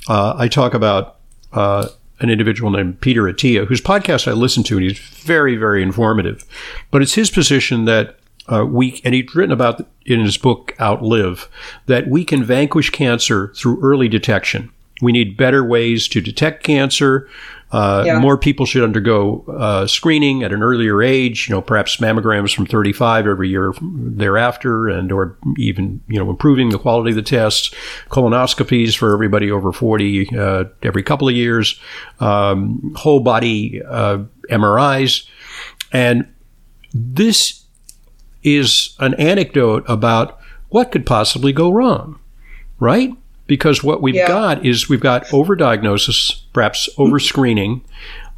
uh, 0.08 0.36
I 0.38 0.48
talk 0.48 0.74
about 0.74 1.18
uh, 1.52 1.88
an 2.20 2.30
individual 2.30 2.72
named 2.72 3.02
Peter 3.02 3.24
Attia, 3.24 3.68
whose 3.68 3.82
podcast 3.82 4.28
I 4.28 4.34
listen 4.34 4.64
to, 4.64 4.78
and 4.78 4.84
he's 4.84 5.00
very, 5.00 5.56
very 5.56 5.84
informative. 5.84 6.46
But 6.90 7.02
it's 7.02 7.16
his 7.16 7.30
position 7.30 7.86
that 7.86 8.18
uh, 8.52 8.66
we, 8.66 9.02
and 9.04 9.14
he's 9.14 9.34
written 9.36 9.52
about 9.52 9.86
in 10.06 10.20
his 10.20 10.38
book 10.38 10.74
Outlive, 10.80 11.48
that 11.86 12.08
we 12.08 12.26
can 12.26 12.44
vanquish 12.44 12.90
cancer 12.90 13.50
through 13.56 13.82
early 13.82 14.08
detection. 14.08 14.72
We 15.02 15.12
need 15.12 15.38
better 15.38 15.64
ways 15.64 16.08
to 16.10 16.22
detect 16.22 16.64
cancer. 16.64 17.30
Uh, 17.74 18.04
yeah. 18.06 18.20
More 18.20 18.38
people 18.38 18.68
should 18.68 18.84
undergo 18.84 19.44
uh, 19.48 19.88
screening 19.88 20.44
at 20.44 20.54
an 20.54 20.62
earlier 20.62 21.02
age. 21.02 21.50
You 21.50 21.56
know, 21.56 21.62
perhaps 21.62 21.98
mammograms 21.98 22.54
from 22.54 22.68
35 22.68 23.26
every 23.26 23.50
year 23.50 23.74
thereafter, 23.82 24.88
and 24.88 25.12
or 25.12 25.36
even 25.58 26.00
you 26.08 26.24
know 26.24 26.30
improving 26.30 26.70
the 26.70 26.78
quality 26.78 27.10
of 27.10 27.16
the 27.16 27.24
tests. 27.24 27.74
Colonoscopies 28.10 28.96
for 28.96 29.12
everybody 29.12 29.50
over 29.50 29.72
40 29.72 30.38
uh, 30.38 30.66
every 30.84 31.02
couple 31.02 31.28
of 31.28 31.34
years. 31.34 31.80
Um, 32.20 32.94
whole 32.96 33.22
body 33.22 33.82
uh, 33.82 34.20
MRIs, 34.52 35.28
and 35.92 36.32
this 36.94 37.66
is 38.44 38.96
an 39.00 39.16
anecdote 39.16 39.84
about 39.88 40.40
what 40.70 40.92
could 40.92 41.08
possibly 41.08 41.52
go 41.52 41.72
wrong, 41.72 42.20
right? 42.80 43.16
Because 43.54 43.84
what 43.84 44.02
we've 44.02 44.16
yeah. 44.16 44.28
got 44.28 44.66
is 44.66 44.90
we've 44.90 45.00
got 45.00 45.26
overdiagnosis, 45.26 46.42
perhaps 46.54 46.90
overscreening, 46.98 47.82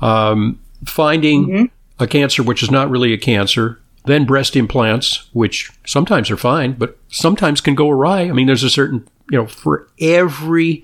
um, 0.01 0.59
finding 0.83 1.47
mm-hmm. 1.47 2.03
a 2.03 2.05
cancer 2.05 2.43
which 2.43 2.61
is 2.61 2.69
not 2.69 2.89
really 2.89 3.13
a 3.13 3.17
cancer, 3.17 3.79
then 4.03 4.25
breast 4.25 4.57
implants, 4.57 5.29
which 5.31 5.71
sometimes 5.85 6.29
are 6.29 6.35
fine, 6.35 6.73
but 6.73 6.97
sometimes 7.07 7.61
can 7.61 7.75
go 7.75 7.89
awry. 7.89 8.23
I 8.23 8.33
mean, 8.33 8.45
there's 8.45 8.63
a 8.63 8.69
certain, 8.69 9.07
you 9.31 9.37
know, 9.37 9.47
for 9.47 9.87
every 10.01 10.83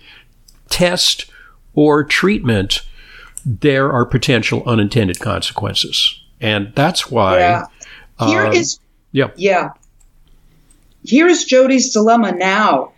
test 0.70 1.30
or 1.74 2.06
treatment, 2.06 2.84
there 3.46 3.92
are 3.92 4.06
potential 4.06 4.64
unintended 4.66 5.20
consequences. 5.20 6.24
And 6.40 6.72
that's 6.74 7.12
why. 7.12 7.40
Yeah. 7.40 7.66
Here 8.18 8.46
uh, 8.46 8.54
is. 8.54 8.80
Yeah. 9.12 9.32
Yeah. 9.36 9.72
Here's 11.04 11.44
Jody's 11.44 11.92
dilemma 11.92 12.32
now 12.32 12.94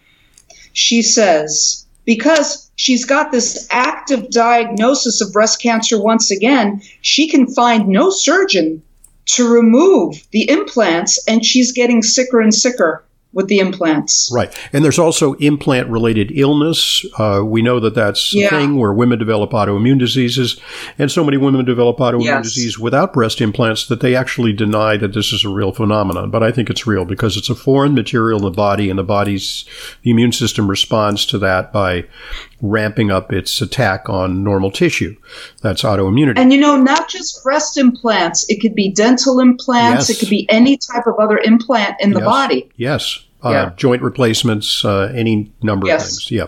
she 0.73 1.01
says, 1.01 1.85
because 2.05 2.69
she's 2.75 3.05
got 3.05 3.31
this 3.31 3.67
active 3.71 4.29
diagnosis 4.29 5.21
of 5.21 5.31
breast 5.31 5.61
cancer 5.61 6.01
once 6.01 6.31
again, 6.31 6.81
she 7.01 7.29
can 7.29 7.47
find 7.47 7.87
no 7.87 8.09
surgeon 8.09 8.81
to 9.25 9.47
remove 9.47 10.15
the 10.31 10.49
implants, 10.49 11.23
and 11.27 11.45
she's 11.45 11.71
getting 11.71 12.01
sicker 12.01 12.41
and 12.41 12.53
sicker 12.53 13.05
with 13.33 13.47
the 13.47 13.59
implants. 13.59 14.31
Right. 14.33 14.55
And 14.71 14.83
there's 14.83 14.99
also 14.99 15.33
implant 15.35 15.89
related 15.89 16.31
illness. 16.31 17.05
Uh, 17.17 17.41
we 17.43 17.61
know 17.61 17.79
that 17.79 17.95
that's 17.95 18.33
yeah. 18.33 18.47
a 18.47 18.49
thing 18.49 18.77
where 18.77 18.93
women 18.93 19.19
develop 19.19 19.51
autoimmune 19.51 19.99
diseases. 19.99 20.59
And 20.97 21.11
so 21.11 21.23
many 21.23 21.37
women 21.37 21.65
develop 21.65 21.97
autoimmune 21.97 22.25
yes. 22.25 22.43
disease 22.43 22.79
without 22.79 23.11
breast 23.11 23.41
implants 23.41 23.87
that 23.87 24.01
they 24.01 24.15
actually 24.15 24.53
deny 24.53 24.97
that 24.97 25.13
this 25.13 25.33
is 25.33 25.43
a 25.43 25.49
real 25.49 25.71
phenomenon. 25.71 26.29
But 26.29 26.43
I 26.43 26.51
think 26.51 26.69
it's 26.69 26.87
real 26.87 27.05
because 27.05 27.35
it's 27.35 27.49
a 27.49 27.55
foreign 27.55 27.95
material 27.95 28.39
in 28.39 28.45
the 28.45 28.51
body 28.51 28.89
and 28.89 28.99
the 28.99 29.03
body's 29.03 29.65
the 30.03 30.11
immune 30.11 30.31
system 30.31 30.69
responds 30.69 31.25
to 31.27 31.37
that 31.39 31.73
by 31.73 32.05
ramping 32.63 33.11
up 33.11 33.33
its 33.33 33.61
attack 33.61 34.09
on 34.09 34.41
normal 34.41 34.71
tissue. 34.71 35.15
That's 35.61 35.83
autoimmunity. 35.83 36.39
And 36.39 36.51
you 36.53 36.59
know, 36.59 36.77
not 36.77 37.09
just 37.09 37.43
breast 37.43 37.77
implants, 37.77 38.49
it 38.49 38.61
could 38.61 38.73
be 38.73 38.89
dental 38.89 39.41
implants, 39.41 40.07
yes. 40.07 40.17
it 40.17 40.19
could 40.19 40.29
be 40.29 40.49
any 40.49 40.77
type 40.77 41.05
of 41.05 41.15
other 41.19 41.37
implant 41.39 41.97
in 41.99 42.11
the 42.11 42.21
yes. 42.21 42.25
body. 42.25 42.71
Yes. 42.77 43.19
Uh, 43.43 43.49
yeah. 43.49 43.73
joint 43.75 44.01
replacements, 44.01 44.85
uh, 44.85 45.11
any 45.13 45.51
number 45.61 45.87
yes. 45.87 46.03
of 46.03 46.07
things. 46.07 46.31
Yeah. 46.31 46.45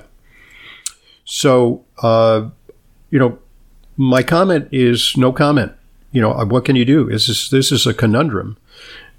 So, 1.26 1.84
uh, 2.02 2.50
you 3.10 3.20
know, 3.20 3.38
my 3.98 4.24
comment 4.24 4.70
is 4.72 5.18
no 5.18 5.34
comment. 5.34 5.74
You 6.14 6.22
know, 6.22 6.32
what 6.46 6.64
can 6.64 6.78
you 6.78 6.86
do? 6.86 7.10
Is 7.10 7.28
this 7.28 7.50
this 7.50 7.74
is 7.74 7.86
a 7.86 7.94
conundrum, 7.94 8.58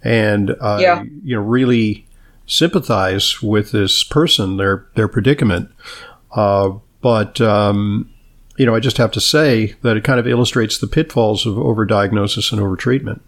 and 0.02 0.56
uh, 0.58 0.78
yeah. 0.80 1.02
you 1.22 1.36
know, 1.36 1.42
really 1.42 2.06
sympathize 2.46 3.42
with 3.42 3.72
this 3.72 4.02
person, 4.02 4.56
their 4.56 4.86
their 4.94 5.08
predicament. 5.08 5.70
Uh, 6.32 6.78
but 7.00 7.40
um, 7.40 8.10
you 8.56 8.66
know, 8.66 8.74
I 8.74 8.80
just 8.80 8.96
have 8.96 9.12
to 9.12 9.20
say 9.20 9.74
that 9.82 9.96
it 9.96 10.04
kind 10.04 10.20
of 10.20 10.26
illustrates 10.26 10.78
the 10.78 10.86
pitfalls 10.86 11.46
of 11.46 11.54
overdiagnosis 11.54 12.52
and 12.52 12.60
overtreatment. 12.60 13.20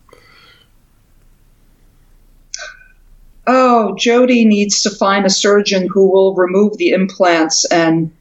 oh, 3.48 3.94
Jody 3.96 4.44
needs 4.44 4.83
to 4.83 4.90
find 4.90 5.26
a 5.26 5.31
surgeon 5.31 5.88
who 5.92 6.09
will 6.09 6.35
remove 6.35 6.76
the 6.76 6.90
implants 6.90 7.64
and 7.72 8.12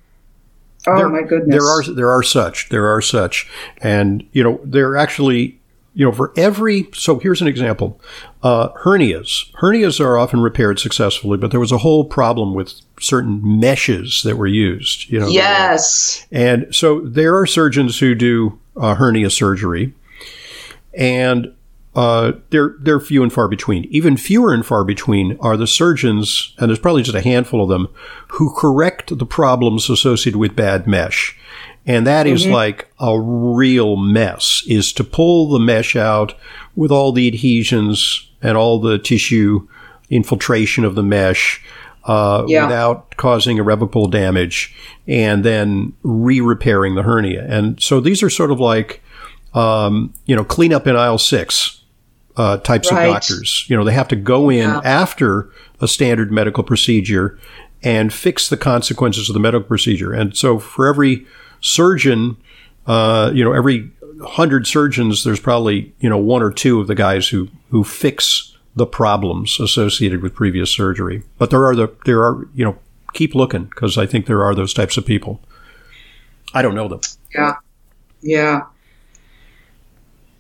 oh 0.88 0.96
there, 0.96 1.10
my 1.10 1.22
goodness. 1.22 1.56
There 1.56 1.66
are 1.66 1.84
there 1.96 2.10
are 2.10 2.24
such. 2.24 2.70
There 2.70 2.88
are 2.88 3.02
such. 3.02 3.48
And 3.82 4.28
you 4.32 4.44
know, 4.44 4.60
they're 4.64 4.98
actually 4.98 5.57
you 5.98 6.06
know, 6.06 6.12
for 6.12 6.32
every, 6.38 6.88
so 6.94 7.18
here's 7.18 7.42
an 7.42 7.48
example. 7.48 8.00
Uh, 8.44 8.70
hernias. 8.84 9.52
Hernias 9.54 10.00
are 10.00 10.16
often 10.16 10.42
repaired 10.42 10.78
successfully, 10.78 11.40
but 11.40 11.50
there 11.50 11.60
was 11.60 11.72
a 11.72 11.80
whole 11.80 12.06
problem 12.06 12.54
with 12.54 12.82
certain 13.00 13.42
meshes 13.60 14.22
that 14.24 14.38
were 14.38 14.46
used, 14.46 15.10
you 15.10 15.20
know. 15.20 15.28
Yes. 15.28 16.28
And 16.32 16.68
so 16.74 17.00
there 17.00 17.36
are 17.36 17.48
surgeons 17.48 17.98
who 17.98 18.14
do 18.14 18.60
uh, 18.76 18.94
hernia 18.94 19.32
surgery. 19.32 19.96
And 20.94 21.56
uh, 21.96 22.34
they're 22.52 22.76
they're 22.80 23.00
few 23.00 23.24
and 23.24 23.34
far 23.34 23.48
between. 23.48 23.86
Even 23.86 24.18
fewer 24.18 24.54
and 24.54 24.64
far 24.64 24.84
between 24.84 25.36
are 25.40 25.58
the 25.58 25.66
surgeons, 25.66 26.54
and 26.60 26.70
there's 26.70 26.78
probably 26.78 27.02
just 27.02 27.18
a 27.18 27.22
handful 27.22 27.64
of 27.64 27.70
them 27.70 27.88
who 28.34 28.54
correct 28.54 29.18
the 29.18 29.26
problems 29.26 29.90
associated 29.90 30.38
with 30.38 30.56
bad 30.56 30.86
mesh. 30.86 31.36
And 31.88 32.06
that 32.06 32.26
mm-hmm. 32.26 32.36
is 32.36 32.46
like 32.46 32.90
a 33.00 33.20
real 33.20 33.96
mess, 33.96 34.62
is 34.68 34.94
to 34.94 35.04
pull 35.04 35.50
the 35.50 35.60
mesh 35.60 35.96
out 35.96 36.36
with 36.76 36.92
all 36.92 37.14
the 37.14 37.28
adhesions 37.28 38.30
and 38.42 38.58
all 38.58 38.80
the 38.80 39.00
tissue 39.00 39.68
infiltration 40.10 40.86
of 40.86 40.96
the 40.96 41.04
mesh 41.04 41.64
uh, 42.04 42.44
yeah. 42.48 42.66
without 42.66 43.16
causing 43.18 43.58
irreparable 43.58 44.08
damage 44.08 44.76
and 45.08 45.44
then 45.44 45.94
re-repairing 46.04 46.96
the 46.96 47.04
hernia. 47.04 47.46
And 47.50 47.82
so 47.82 48.00
these 48.00 48.22
are 48.22 48.30
sort 48.30 48.52
of 48.52 48.60
like, 48.60 49.02
um, 49.54 50.14
you 50.26 50.36
know, 50.36 50.44
clean 50.44 50.74
up 50.74 50.88
in 50.88 50.96
aisle 50.96 51.18
six 51.18 51.84
uh, 52.36 52.58
types 52.58 52.92
right. 52.92 53.08
of 53.08 53.14
doctors. 53.14 53.66
You 53.68 53.78
know, 53.78 53.84
they 53.84 53.94
have 53.94 54.10
to 54.10 54.16
go 54.16 54.50
in 54.50 54.70
yeah. 54.70 54.82
after 54.84 55.50
a 55.82 55.88
standard 55.88 56.32
medical 56.32 56.64
procedure 56.64 57.40
and 57.82 58.14
fix 58.14 58.50
the 58.50 58.58
consequences 58.58 59.30
of 59.30 59.34
the 59.34 59.40
medical 59.40 59.68
procedure. 59.68 60.14
And 60.14 60.36
so 60.36 60.60
for 60.60 60.88
every 60.88 61.26
surgeon, 61.62 62.38
uh, 62.86 63.32
you 63.34 63.44
know, 63.44 63.54
every 63.54 63.92
hundred 64.22 64.66
surgeons, 64.68 65.24
there's 65.24 65.40
probably, 65.40 65.94
you 66.00 66.10
know, 66.10 66.18
one 66.18 66.42
or 66.42 66.52
two 66.52 66.80
of 66.80 66.88
the 66.88 66.96
guys 66.96 67.28
who, 67.28 67.50
who 67.70 67.84
fix 67.84 68.56
the 68.76 68.86
problems 68.86 69.60
associated 69.60 70.22
with 70.22 70.34
previous 70.34 70.72
surgery. 70.72 71.24
But 71.38 71.50
there 71.50 71.66
are 71.66 71.76
the, 71.76 71.94
there 72.06 72.24
are, 72.24 72.48
you 72.54 72.66
know, 72.66 72.78
keep 73.14 73.36
looking 73.36 73.66
because 73.66 73.98
I 73.98 74.06
think 74.06 74.26
there 74.26 74.44
are 74.44 74.56
those 74.56 74.74
types 74.74 74.98
of 74.98 75.06
people. 75.06 75.42
I 76.54 76.62
don't 76.62 76.76
know 76.76 76.88
them. 76.88 77.02
Yeah. 77.34 77.56
Yeah. 78.22 78.62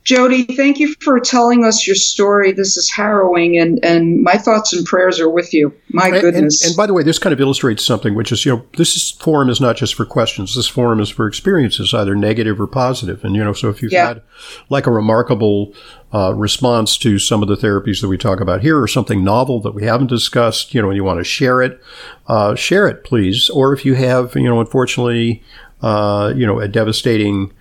Jody, 0.08 0.46
thank 0.46 0.80
you 0.80 0.96
for 1.02 1.20
telling 1.20 1.66
us 1.66 1.86
your 1.86 1.98
story. 1.98 2.54
This 2.54 2.78
is 2.78 2.90
harrowing, 2.90 3.58
and, 3.58 3.84
and 3.84 4.24
my 4.24 4.38
thoughts 4.38 4.72
and 4.72 4.86
prayers 4.86 5.20
are 5.20 5.30
with 5.30 5.54
you. 5.54 5.74
My 5.90 6.10
goodness. 6.10 6.64
And, 6.64 6.70
and, 6.70 6.78
by 6.78 6.86
the 6.86 6.94
way, 6.94 7.04
this 7.04 7.20
kind 7.20 7.34
of 7.34 7.42
illustrates 7.42 7.84
something, 7.84 8.16
which 8.16 8.32
is, 8.32 8.46
you 8.46 8.56
know, 8.56 8.66
this 8.78 8.96
is, 8.96 9.12
forum 9.12 9.50
is 9.50 9.60
not 9.60 9.76
just 9.76 9.96
for 9.96 10.06
questions. 10.06 10.56
This 10.56 10.66
forum 10.66 11.02
is 11.02 11.10
for 11.10 11.28
experiences, 11.28 11.94
either 11.94 12.16
negative 12.16 12.62
or 12.62 12.68
positive. 12.68 13.26
And, 13.26 13.36
you 13.36 13.44
know, 13.44 13.52
so 13.52 13.68
if 13.68 13.82
you've 13.82 13.92
yeah. 13.92 14.08
had 14.08 14.22
like 14.70 14.88
a 14.88 14.92
remarkable 14.92 15.74
uh, 16.14 16.34
response 16.34 16.98
to 17.00 17.20
some 17.20 17.42
of 17.42 17.50
the 17.50 17.58
therapies 17.58 18.00
that 18.00 18.08
we 18.08 18.18
talk 18.18 18.40
about 18.40 18.62
here 18.62 18.82
or 18.82 18.88
something 18.88 19.26
novel 19.26 19.60
that 19.60 19.74
we 19.74 19.84
haven't 19.84 20.08
discussed, 20.08 20.74
you 20.74 20.82
know, 20.82 20.88
and 20.88 20.96
you 20.96 21.04
want 21.04 21.20
to 21.20 21.26
share 21.26 21.62
it, 21.62 21.82
uh, 22.28 22.56
share 22.56 22.88
it, 22.88 23.04
please. 23.04 23.50
Or 23.50 23.74
if 23.74 23.84
you 23.84 23.96
have, 23.96 24.38
you 24.38 24.48
know, 24.48 24.62
unfortunately, 24.62 25.44
uh, 25.82 26.32
you 26.34 26.48
know, 26.48 26.62
a 26.62 26.70
devastating 26.70 27.52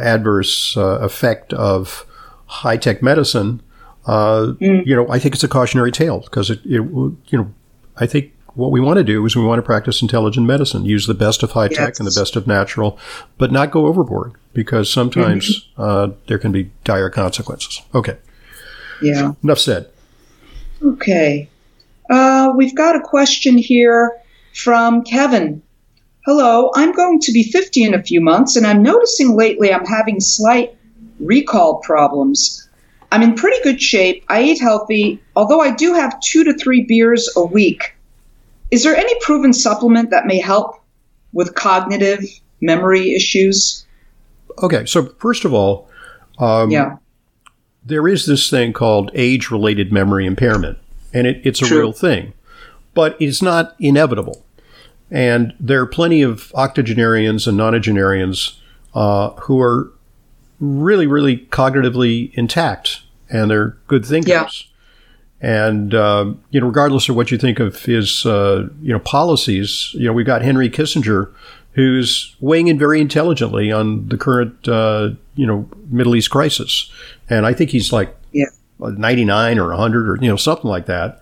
adverse 0.00 0.76
uh, 0.76 0.98
effect 1.00 1.52
of 1.52 2.06
high 2.46 2.76
tech 2.76 3.02
medicine, 3.02 3.62
uh, 4.06 4.54
mm. 4.60 4.86
you 4.86 4.96
know, 4.96 5.08
I 5.10 5.18
think 5.18 5.34
it's 5.34 5.44
a 5.44 5.48
cautionary 5.48 5.92
tale 5.92 6.20
because 6.20 6.50
it, 6.50 6.60
it, 6.64 6.80
you 6.80 7.16
know, 7.32 7.52
I 7.96 8.06
think 8.06 8.32
what 8.54 8.72
we 8.72 8.80
want 8.80 8.96
to 8.96 9.04
do 9.04 9.24
is 9.24 9.36
we 9.36 9.44
want 9.44 9.58
to 9.58 9.62
practice 9.62 10.02
intelligent 10.02 10.46
medicine, 10.46 10.84
use 10.84 11.06
the 11.06 11.14
best 11.14 11.42
of 11.42 11.52
high 11.52 11.68
tech 11.68 11.90
yes. 11.90 12.00
and 12.00 12.08
the 12.08 12.20
best 12.20 12.34
of 12.34 12.46
natural, 12.46 12.98
but 13.36 13.52
not 13.52 13.70
go 13.70 13.86
overboard 13.86 14.32
because 14.52 14.90
sometimes 14.90 15.68
mm-hmm. 15.76 15.82
uh, 15.82 16.08
there 16.26 16.38
can 16.38 16.50
be 16.50 16.70
dire 16.84 17.10
consequences. 17.10 17.82
Okay. 17.94 18.16
Yeah. 19.00 19.34
Enough 19.44 19.60
said. 19.60 19.90
Okay. 20.82 21.48
Uh, 22.10 22.52
we've 22.56 22.74
got 22.74 22.96
a 22.96 23.00
question 23.00 23.58
here 23.58 24.18
from 24.54 25.04
Kevin. 25.04 25.62
Hello, 26.28 26.70
I'm 26.74 26.92
going 26.92 27.20
to 27.20 27.32
be 27.32 27.42
50 27.42 27.84
in 27.84 27.94
a 27.94 28.02
few 28.02 28.20
months, 28.20 28.54
and 28.54 28.66
I'm 28.66 28.82
noticing 28.82 29.34
lately 29.34 29.72
I'm 29.72 29.86
having 29.86 30.20
slight 30.20 30.76
recall 31.18 31.76
problems. 31.76 32.68
I'm 33.10 33.22
in 33.22 33.34
pretty 33.34 33.56
good 33.62 33.80
shape. 33.80 34.26
I 34.28 34.42
eat 34.42 34.60
healthy, 34.60 35.22
although 35.36 35.62
I 35.62 35.74
do 35.74 35.94
have 35.94 36.20
two 36.20 36.44
to 36.44 36.52
three 36.52 36.84
beers 36.84 37.30
a 37.34 37.42
week. 37.42 37.96
Is 38.70 38.84
there 38.84 38.94
any 38.94 39.10
proven 39.22 39.54
supplement 39.54 40.10
that 40.10 40.26
may 40.26 40.38
help 40.38 40.84
with 41.32 41.54
cognitive 41.54 42.22
memory 42.60 43.14
issues? 43.14 43.86
Okay, 44.62 44.84
so 44.84 45.06
first 45.20 45.46
of 45.46 45.54
all, 45.54 45.88
um, 46.38 46.70
yeah. 46.70 46.98
there 47.86 48.06
is 48.06 48.26
this 48.26 48.50
thing 48.50 48.74
called 48.74 49.10
age 49.14 49.50
related 49.50 49.94
memory 49.94 50.26
impairment, 50.26 50.76
and 51.14 51.26
it, 51.26 51.40
it's 51.42 51.62
a 51.62 51.64
True. 51.64 51.78
real 51.78 51.92
thing, 51.92 52.34
but 52.92 53.16
it's 53.18 53.40
not 53.40 53.74
inevitable. 53.80 54.44
And 55.10 55.54
there 55.58 55.80
are 55.80 55.86
plenty 55.86 56.22
of 56.22 56.52
octogenarians 56.54 57.46
and 57.46 57.58
nonagenarians 57.58 58.56
uh, 58.94 59.30
who 59.30 59.60
are 59.60 59.90
really, 60.60 61.06
really 61.06 61.46
cognitively 61.46 62.32
intact 62.34 63.02
and 63.30 63.50
they're 63.50 63.76
good 63.86 64.04
thinkers. 64.04 64.28
Yeah. 64.30 64.64
And 65.40 65.94
uh, 65.94 66.32
you 66.50 66.60
know, 66.60 66.66
regardless 66.66 67.08
of 67.08 67.14
what 67.14 67.30
you 67.30 67.38
think 67.38 67.60
of 67.60 67.84
his 67.84 68.26
uh, 68.26 68.68
you 68.82 68.92
know 68.92 68.98
policies, 68.98 69.90
you 69.94 70.06
know, 70.06 70.12
we've 70.12 70.26
got 70.26 70.42
Henry 70.42 70.68
Kissinger, 70.68 71.32
who's 71.72 72.34
weighing 72.40 72.66
in 72.66 72.78
very 72.78 73.00
intelligently 73.00 73.70
on 73.70 74.08
the 74.08 74.16
current 74.16 74.66
uh, 74.66 75.10
you 75.36 75.46
know 75.46 75.68
Middle 75.90 76.16
East 76.16 76.30
crisis, 76.30 76.90
and 77.30 77.46
I 77.46 77.52
think 77.52 77.70
he's 77.70 77.92
like 77.92 78.16
yeah. 78.32 78.46
99 78.80 79.58
or 79.58 79.68
100 79.68 80.08
or 80.08 80.16
you 80.16 80.28
know 80.28 80.36
something 80.36 80.68
like 80.68 80.86
that. 80.86 81.20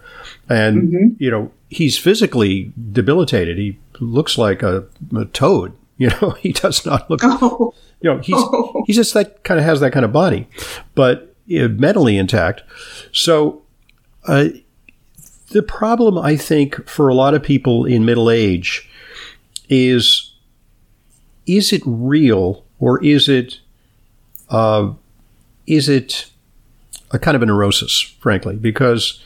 And 0.49 0.89
mm-hmm. 0.89 1.23
you 1.23 1.31
know, 1.31 1.53
he's 1.69 1.99
physically 1.99 2.73
debilitated. 2.93 3.59
He 3.59 3.79
looks 4.01 4.39
like 4.39 4.62
a, 4.62 4.87
a 5.17 5.25
toad. 5.27 5.73
You 5.99 6.11
know, 6.21 6.33
he 6.33 6.53
does 6.53 6.85
not 6.85 7.09
look. 7.09 7.21
Oh. 7.23 7.73
You 8.03 8.11
know, 8.11 8.19
he's 8.19 8.37
oh. 8.37 8.85
he's 8.87 8.97
just 8.97 9.15
that 9.15 9.43
kind 9.43 9.59
of 9.59 9.65
has 9.65 9.81
that 9.81 9.91
kind 9.91 10.05
of 10.05 10.12
body, 10.12 10.47
but 10.95 11.35
uh, 11.51 11.69
mentally 11.69 12.19
intact. 12.19 12.62
So, 13.11 13.62
uh, 14.27 14.49
the 15.53 15.62
problem 15.62 16.19
I 16.19 16.37
think 16.37 16.87
for 16.87 17.09
a 17.09 17.15
lot 17.15 17.33
of 17.33 17.43
people 17.43 17.87
in 17.87 18.05
middle 18.05 18.31
age 18.31 18.87
is 19.71 20.35
is 21.47 21.73
it 21.73 21.83
real 21.87 22.65
or 22.79 23.03
is 23.03 23.29
it 23.29 23.61
uh, 24.51 24.93
is 25.67 25.89
it 25.89 26.31
a 27.11 27.19
kind 27.19 27.37
of 27.37 27.43
a 27.43 27.47
neurosis, 27.47 28.01
frankly? 28.01 28.57
Because 28.57 29.23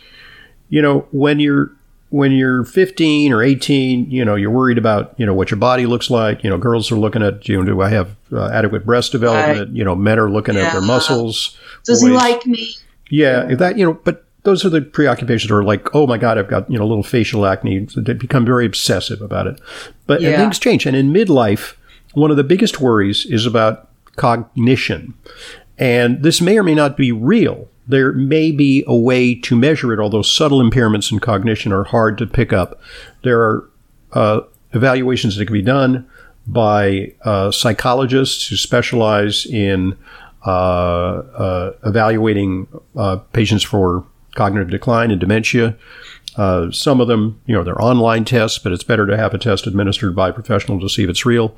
you 0.71 0.81
know 0.81 1.07
when 1.11 1.39
you're 1.41 1.73
when 2.11 2.33
you're 2.33 2.65
15 2.65 3.33
or 3.33 3.41
18, 3.41 4.11
you 4.11 4.25
know, 4.25 4.35
you're 4.35 4.51
worried 4.51 4.79
about, 4.79 5.15
you 5.17 5.25
know, 5.25 5.33
what 5.33 5.51
your 5.51 5.59
body 5.59 5.87
looks 5.87 6.11
like. 6.11 6.43
You 6.43 6.51
know, 6.51 6.59
girls 6.59 6.91
are 6.91 6.97
looking 6.97 7.23
at, 7.23 7.49
you 7.49 7.57
know, 7.57 7.65
do 7.65 7.81
I 7.81 7.89
have 7.89 8.17
uh, 8.33 8.51
adequate 8.51 8.85
breast 8.85 9.13
development? 9.13 9.69
Right. 9.69 9.77
You 9.77 9.85
know, 9.85 9.95
men 9.95 10.19
are 10.19 10.29
looking 10.29 10.57
yeah. 10.57 10.63
at 10.63 10.73
their 10.73 10.83
muscles. 10.83 11.57
Does 11.85 12.03
he 12.03 12.11
like 12.11 12.45
me? 12.47 12.75
Yeah, 13.11 13.55
that, 13.55 13.79
you 13.79 13.85
know, 13.85 13.95
but 13.95 14.25
those 14.43 14.65
are 14.65 14.69
the 14.69 14.81
preoccupations 14.83 15.51
that 15.51 15.55
are 15.55 15.65
like, 15.65 15.95
oh 15.95 16.07
my 16.07 16.19
God, 16.19 16.37
I've 16.37 16.49
got, 16.49 16.71
you 16.71 16.79
know, 16.79 16.87
little 16.87 17.03
facial 17.03 17.47
acne. 17.47 17.87
They 17.97 18.13
become 18.13 18.45
very 18.45 18.67
obsessive 18.67 19.21
about 19.21 19.47
it. 19.47 19.61
But 20.07 20.21
yeah. 20.21 20.37
things 20.37 20.59
change. 20.59 20.87
And 20.87 20.97
in 20.97 21.13
midlife, 21.13 21.75
one 22.15 22.31
of 22.31 22.37
the 22.37 22.45
biggest 22.45 22.81
worries 22.81 23.25
is 23.27 23.47
about 23.47 23.89
cognition. 24.17 25.15
And 25.79 26.23
this 26.23 26.41
may 26.41 26.59
or 26.59 26.63
may 26.63 26.75
not 26.75 26.97
be 26.97 27.13
real, 27.13 27.69
there 27.91 28.13
may 28.13 28.53
be 28.53 28.85
a 28.87 28.95
way 28.95 29.35
to 29.35 29.57
measure 29.57 29.93
it, 29.93 29.99
although 29.99 30.23
subtle 30.23 30.63
impairments 30.63 31.11
in 31.11 31.19
cognition 31.19 31.73
are 31.73 31.85
hard 31.85 32.19
to 32.19 32.27
pick 32.27 32.53
up. 32.53 32.81
There 33.23 33.41
are 33.41 33.71
uh, 34.13 34.41
evaluations 34.73 35.37
that 35.37 35.47
can 35.47 35.53
be 35.53 35.63
done 35.63 36.09
by 36.47 37.13
uh, 37.23 37.51
psychologists 37.51 38.47
who 38.47 38.57
specialize 38.57 39.47
in 39.47 39.97
uh, 40.47 40.51
uh 40.51 41.73
evaluating 41.85 42.67
uh, 42.97 43.17
patients 43.33 43.63
for 43.63 44.07
cognitive 44.35 44.71
decline 44.71 45.11
and 45.11 45.21
dementia. 45.21 45.77
Uh, 46.37 46.71
some 46.71 47.01
of 47.01 47.09
them, 47.09 47.41
you 47.47 47.55
know, 47.55 47.65
they're 47.65 47.83
online 47.83 48.25
tests, 48.25 48.59
but 48.59 48.73
it's 48.73 48.85
better 48.85 49.07
to 49.07 49.17
have 49.17 49.35
a 49.35 49.39
test 49.39 49.67
administered 49.67 50.15
by 50.15 50.31
a 50.31 50.33
professional 50.33 50.81
to 50.81 50.89
see 50.89 51.03
if 51.03 51.11
it's 51.11 51.27
real. 51.27 51.55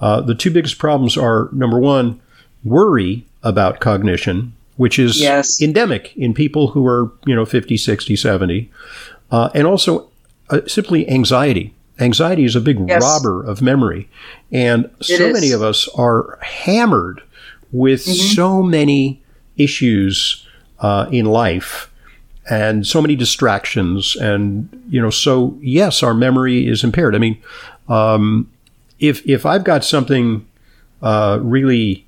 the 0.00 0.34
two 0.36 0.50
biggest 0.50 0.78
problems 0.78 1.16
are 1.16 1.48
number 1.52 1.78
one, 1.78 2.20
worry 2.64 3.24
about 3.42 3.80
cognition 3.80 4.55
which 4.76 4.98
is 4.98 5.20
yes. 5.20 5.60
endemic 5.60 6.16
in 6.16 6.34
people 6.34 6.68
who 6.68 6.86
are, 6.86 7.10
you 7.26 7.34
know, 7.34 7.44
50, 7.44 7.76
60, 7.76 8.16
70. 8.16 8.70
Uh, 9.30 9.50
and 9.54 9.66
also 9.66 10.08
uh, 10.50 10.60
simply 10.66 11.08
anxiety. 11.08 11.74
Anxiety 11.98 12.44
is 12.44 12.54
a 12.54 12.60
big 12.60 12.86
yes. 12.88 13.02
robber 13.02 13.42
of 13.42 13.62
memory. 13.62 14.08
And 14.52 14.90
so 15.00 15.32
many 15.32 15.50
of 15.52 15.62
us 15.62 15.88
are 15.96 16.38
hammered 16.42 17.22
with 17.72 18.04
mm-hmm. 18.04 18.34
so 18.34 18.62
many 18.62 19.22
issues 19.56 20.46
uh, 20.80 21.06
in 21.10 21.24
life 21.24 21.90
and 22.48 22.86
so 22.86 23.00
many 23.00 23.16
distractions. 23.16 24.14
And, 24.16 24.68
you 24.88 25.00
know, 25.00 25.10
so 25.10 25.58
yes, 25.60 26.02
our 26.02 26.14
memory 26.14 26.68
is 26.68 26.84
impaired. 26.84 27.14
I 27.14 27.18
mean, 27.18 27.42
um, 27.88 28.50
if, 28.98 29.26
if 29.26 29.46
I've 29.46 29.64
got 29.64 29.84
something 29.84 30.46
uh, 31.02 31.38
really 31.42 32.05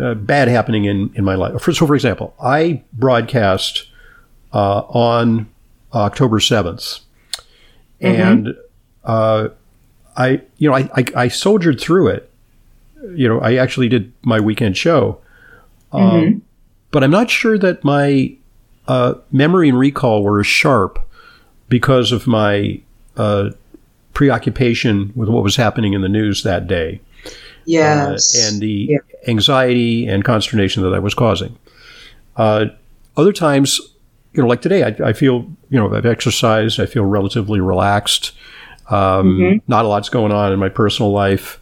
uh, 0.00 0.14
bad 0.14 0.48
happening 0.48 0.84
in, 0.84 1.12
in 1.14 1.24
my 1.24 1.34
life. 1.34 1.60
For, 1.60 1.72
so, 1.72 1.86
for 1.86 1.94
example, 1.94 2.34
I 2.42 2.82
broadcast 2.92 3.88
uh, 4.52 4.80
on 4.88 5.48
October 5.92 6.38
7th. 6.38 7.00
Mm-hmm. 8.00 8.06
And 8.06 8.54
uh, 9.04 9.48
I, 10.16 10.42
you 10.58 10.68
know, 10.68 10.74
I, 10.74 10.88
I, 10.94 11.04
I, 11.16 11.28
soldiered 11.28 11.80
through 11.80 12.08
it. 12.08 12.30
You 13.14 13.28
know, 13.28 13.40
I 13.40 13.56
actually 13.56 13.88
did 13.88 14.12
my 14.22 14.40
weekend 14.40 14.76
show. 14.76 15.20
Um, 15.92 16.02
mm-hmm. 16.02 16.38
But 16.90 17.04
I'm 17.04 17.10
not 17.10 17.30
sure 17.30 17.58
that 17.58 17.84
my 17.84 18.34
uh, 18.86 19.14
memory 19.30 19.68
and 19.68 19.78
recall 19.78 20.22
were 20.22 20.40
as 20.40 20.46
sharp 20.46 20.98
because 21.68 22.12
of 22.12 22.26
my 22.26 22.80
uh, 23.16 23.50
preoccupation 24.12 25.12
with 25.14 25.28
what 25.28 25.42
was 25.42 25.56
happening 25.56 25.94
in 25.94 26.02
the 26.02 26.08
news 26.08 26.42
that 26.42 26.66
day. 26.66 27.00
Yes. 27.64 28.36
Uh, 28.36 28.48
and 28.48 28.60
the 28.60 28.86
yeah. 28.90 28.98
anxiety 29.28 30.06
and 30.06 30.24
consternation 30.24 30.82
that 30.82 30.94
I 30.94 30.98
was 30.98 31.14
causing. 31.14 31.58
Uh, 32.36 32.66
other 33.16 33.32
times, 33.32 33.80
you 34.32 34.42
know, 34.42 34.48
like 34.48 34.62
today, 34.62 34.84
I, 34.84 35.08
I, 35.08 35.12
feel, 35.12 35.50
you 35.68 35.78
know, 35.78 35.94
I've 35.94 36.06
exercised, 36.06 36.80
I 36.80 36.86
feel 36.86 37.04
relatively 37.04 37.60
relaxed. 37.60 38.32
Um, 38.88 39.38
mm-hmm. 39.38 39.58
Not 39.68 39.84
a 39.84 39.88
lot's 39.88 40.08
going 40.08 40.32
on 40.32 40.52
in 40.52 40.58
my 40.58 40.68
personal 40.68 41.12
life. 41.12 41.60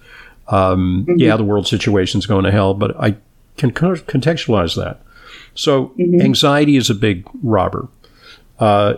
Um, 0.48 1.06
mm-hmm. 1.08 1.18
Yeah, 1.18 1.36
the 1.36 1.44
world 1.44 1.66
situation's 1.66 2.26
going 2.26 2.44
to 2.44 2.50
hell, 2.50 2.74
but 2.74 2.98
I 3.00 3.16
can 3.56 3.72
contextualize 3.72 4.76
that. 4.76 5.02
So 5.54 5.88
mm-hmm. 5.88 6.20
anxiety 6.20 6.76
is 6.76 6.90
a 6.90 6.94
big 6.94 7.28
robber. 7.42 7.88
Uh, 8.58 8.94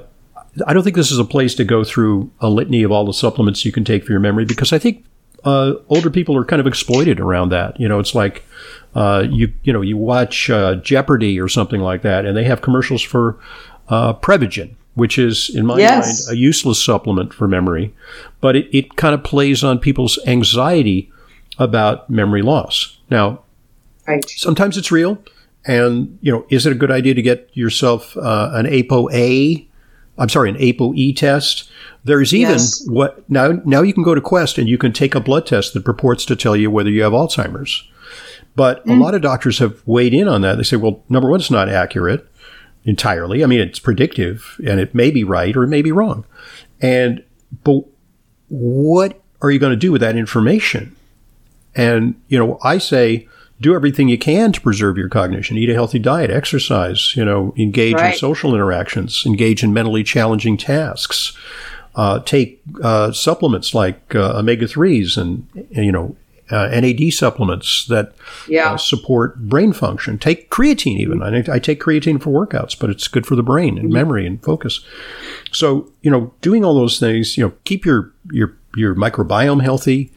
I 0.66 0.74
don't 0.74 0.82
think 0.82 0.96
this 0.96 1.10
is 1.10 1.18
a 1.18 1.24
place 1.24 1.54
to 1.54 1.64
go 1.64 1.82
through 1.82 2.30
a 2.40 2.48
litany 2.48 2.82
of 2.82 2.92
all 2.92 3.06
the 3.06 3.14
supplements 3.14 3.64
you 3.64 3.72
can 3.72 3.84
take 3.84 4.04
for 4.04 4.12
your 4.12 4.20
memory 4.20 4.44
because 4.44 4.72
I 4.72 4.78
think 4.78 5.04
uh, 5.44 5.74
older 5.88 6.10
people 6.10 6.36
are 6.36 6.44
kind 6.44 6.60
of 6.60 6.66
exploited 6.66 7.20
around 7.20 7.50
that. 7.50 7.78
You 7.80 7.88
know, 7.88 7.98
it's 7.98 8.14
like 8.14 8.44
uh, 8.94 9.24
you 9.28 9.52
you 9.64 9.72
know 9.72 9.80
you 9.80 9.96
watch 9.96 10.50
uh, 10.50 10.76
Jeopardy 10.76 11.40
or 11.40 11.48
something 11.48 11.80
like 11.80 12.02
that, 12.02 12.24
and 12.24 12.36
they 12.36 12.44
have 12.44 12.62
commercials 12.62 13.02
for 13.02 13.38
uh, 13.88 14.14
Prevagen, 14.14 14.74
which 14.94 15.18
is 15.18 15.50
in 15.54 15.66
my 15.66 15.78
yes. 15.78 16.26
mind 16.26 16.36
a 16.36 16.38
useless 16.38 16.82
supplement 16.82 17.32
for 17.34 17.48
memory, 17.48 17.94
but 18.40 18.56
it, 18.56 18.76
it 18.76 18.96
kind 18.96 19.14
of 19.14 19.24
plays 19.24 19.64
on 19.64 19.78
people's 19.78 20.18
anxiety 20.26 21.10
about 21.58 22.08
memory 22.08 22.42
loss. 22.42 22.98
Now, 23.10 23.42
right. 24.06 24.28
sometimes 24.28 24.76
it's 24.76 24.90
real. 24.90 25.22
And 25.64 26.18
you 26.22 26.32
know, 26.32 26.44
is 26.50 26.66
it 26.66 26.72
a 26.72 26.74
good 26.74 26.90
idea 26.90 27.14
to 27.14 27.22
get 27.22 27.48
yourself 27.52 28.16
uh, 28.16 28.50
an 28.52 28.66
ApoA? 28.66 29.66
I'm 30.18 30.28
sorry, 30.28 30.50
an 30.50 30.56
ApoE 30.56 31.16
test. 31.16 31.70
There's 32.04 32.34
even 32.34 32.52
Yes. 32.52 32.86
what 32.86 33.28
now. 33.30 33.60
Now 33.64 33.82
you 33.82 33.94
can 33.94 34.02
go 34.02 34.14
to 34.14 34.20
Quest 34.20 34.58
and 34.58 34.68
you 34.68 34.76
can 34.76 34.92
take 34.92 35.14
a 35.14 35.20
blood 35.20 35.46
test 35.46 35.72
that 35.74 35.84
purports 35.84 36.24
to 36.26 36.36
tell 36.36 36.56
you 36.56 36.70
whether 36.70 36.90
you 36.90 37.02
have 37.02 37.12
Alzheimer's. 37.12 37.88
But 38.54 38.80
a 38.80 38.90
mm. 38.90 39.00
lot 39.00 39.14
of 39.14 39.22
doctors 39.22 39.58
have 39.60 39.82
weighed 39.86 40.12
in 40.12 40.28
on 40.28 40.42
that. 40.42 40.56
They 40.56 40.62
say, 40.62 40.76
well, 40.76 41.02
number 41.08 41.30
one, 41.30 41.40
it's 41.40 41.50
not 41.50 41.68
accurate 41.68 42.26
entirely. 42.84 43.42
I 43.42 43.46
mean, 43.46 43.60
it's 43.60 43.78
predictive 43.78 44.60
and 44.66 44.78
it 44.80 44.94
may 44.94 45.10
be 45.10 45.24
right 45.24 45.56
or 45.56 45.62
it 45.62 45.68
may 45.68 45.82
be 45.82 45.92
wrong. 45.92 46.24
And, 46.80 47.24
but 47.64 47.84
what 48.48 49.22
are 49.40 49.50
you 49.50 49.58
going 49.58 49.70
to 49.70 49.76
do 49.76 49.92
with 49.92 50.00
that 50.00 50.16
information? 50.16 50.94
And, 51.74 52.20
you 52.28 52.38
know, 52.38 52.58
I 52.62 52.78
say, 52.78 53.28
do 53.62 53.74
everything 53.74 54.08
you 54.08 54.18
can 54.18 54.52
to 54.52 54.60
preserve 54.60 54.98
your 54.98 55.08
cognition. 55.08 55.56
Eat 55.56 55.70
a 55.70 55.74
healthy 55.74 55.98
diet, 55.98 56.30
exercise, 56.30 57.14
you 57.16 57.24
know, 57.24 57.54
engage 57.56 57.94
in 58.12 58.18
social 58.18 58.54
interactions, 58.54 59.24
engage 59.24 59.62
in 59.64 59.72
mentally 59.72 60.02
challenging 60.04 60.56
tasks. 60.56 61.36
Uh, 61.94 62.18
take 62.20 62.60
uh, 62.82 63.12
supplements 63.12 63.74
like 63.74 64.14
uh, 64.14 64.38
omega 64.38 64.66
3s 64.66 65.16
and, 65.18 65.46
you 65.70 65.92
know, 65.92 66.16
uh, 66.50 66.68
NAD 66.68 67.12
supplements 67.12 67.86
that 67.86 68.12
Yeah. 68.48 68.72
uh, 68.72 68.76
support 68.76 69.38
brain 69.38 69.72
function. 69.72 70.18
Take 70.18 70.50
creatine 70.50 70.98
even. 70.98 71.22
I, 71.22 71.44
I 71.54 71.58
take 71.58 71.80
creatine 71.80 72.20
for 72.20 72.30
workouts, 72.30 72.78
but 72.78 72.90
it's 72.90 73.08
good 73.08 73.26
for 73.26 73.36
the 73.36 73.42
brain 73.42 73.78
and 73.78 73.90
memory 73.90 74.26
and 74.26 74.42
focus. 74.42 74.80
So 75.52 75.90
you 76.02 76.10
know, 76.10 76.34
doing 76.42 76.64
all 76.64 76.74
those 76.74 76.98
things, 76.98 77.38
you 77.38 77.44
know, 77.44 77.52
keep 77.64 77.84
your 77.86 78.11
your 78.30 78.56
your 78.76 78.94
microbiome 78.94 79.62
healthy. 79.62 80.12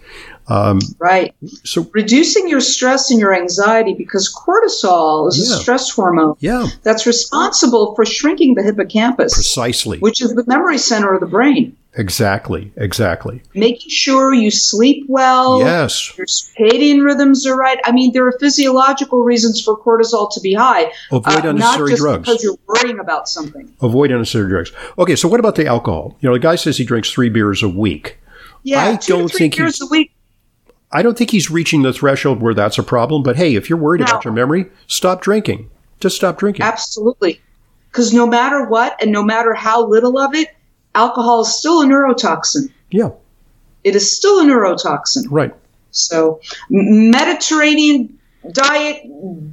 Right. 1.00 1.34
So 1.64 1.90
Reducing 1.94 2.48
your 2.48 2.62
stress 2.62 3.10
and 3.12 3.20
your 3.20 3.34
anxiety 3.36 3.94
because 3.94 4.34
cortisol 4.34 5.28
is 5.30 5.50
Yeah. 5.50 5.56
a 5.56 5.60
stress 5.60 5.90
hormone 5.90 6.36
yeah, 6.40 6.68
that's 6.84 7.06
responsible 7.06 7.96
for 7.96 8.06
shrinking 8.06 8.56
the 8.56 8.64
hippocampus, 8.64 9.34
precisely, 9.34 10.00
which 10.00 10.22
is 10.22 10.34
the 10.36 10.44
memory 10.48 10.78
center 10.78 11.14
of 11.14 11.20
the 11.20 11.26
brain. 11.28 11.76
exactly, 11.98 12.72
exactly. 12.78 13.42
Making 13.56 13.90
sure 13.90 14.34
you 14.34 14.52
sleep 14.52 15.06
well, 15.08 15.60
Yes, 15.60 16.16
your 16.18 16.28
circadian 16.28 17.04
rhythms 17.04 17.46
are 17.48 17.56
right. 17.58 17.80
I 17.86 17.92
mean, 17.92 18.14
there 18.14 18.28
are 18.28 18.38
physiological 18.40 19.24
reasons 19.24 19.62
for 19.62 19.76
cortisol 19.78 20.32
to 20.34 20.40
be 20.42 20.54
high, 20.54 20.92
avoid 21.12 21.28
uh, 21.28 21.32
not 21.34 21.46
unnecessary 21.46 21.90
just 21.92 22.02
drugs. 22.02 22.20
because 22.28 22.44
you're 22.44 22.58
worrying 22.68 23.00
about 23.00 23.28
something. 23.28 23.74
Avoid 23.82 24.12
unnecessary 24.12 24.48
drugs. 24.50 24.72
Okay, 25.00 25.16
so 25.16 25.28
what 25.28 25.40
about 25.40 25.56
the 25.56 25.66
alcohol? 25.66 26.16
You 26.20 26.30
know, 26.30 26.34
the 26.36 26.40
guy 26.40 26.56
says 26.56 26.78
he 26.78 26.86
drinks 26.86 27.10
three 27.12 27.30
beers 27.30 27.64
a 27.64 27.70
week. 27.70 28.05
Yeah, 28.66 28.90
I 28.90 28.96
two 28.98 29.14
don't 29.14 29.32
think 29.32 29.54
he's- 29.54 29.80
a 29.80 29.86
week. 29.86 30.12
I 30.92 31.02
don't 31.02 31.18
think 31.18 31.30
he's 31.32 31.50
reaching 31.52 31.82
the 31.84 31.94
threshold 31.94 32.42
where 32.42 32.54
that's 32.54 32.78
a 32.78 32.84
problem. 32.84 33.22
But 33.24 33.36
hey, 33.36 33.56
if 33.56 33.70
you're 33.70 33.80
worried 33.80 34.00
No. 34.02 34.06
about 34.06 34.26
your 34.26 34.34
memory, 34.34 34.66
stop 34.88 35.22
drinking. 35.22 35.70
Just 36.00 36.16
stop 36.16 36.38
drinking. 36.40 36.64
Absolutely. 36.66 37.42
Because 37.92 38.14
no 38.14 38.26
matter 38.26 38.66
what, 38.66 38.96
and 39.02 39.12
no 39.12 39.24
matter 39.24 39.54
how 39.54 39.86
little 39.86 40.18
of 40.18 40.34
it, 40.36 40.50
alcohol 40.96 41.42
is 41.42 41.54
still 41.54 41.82
a 41.82 41.86
neurotoxin. 41.86 42.70
Yeah, 42.92 43.10
It 43.84 43.96
is 43.96 44.10
still 44.16 44.40
a 44.40 44.44
neurotoxin. 44.44 45.26
right. 45.30 45.54
So, 45.92 46.40
Mediterranean 46.70 48.18
diet, 48.52 49.02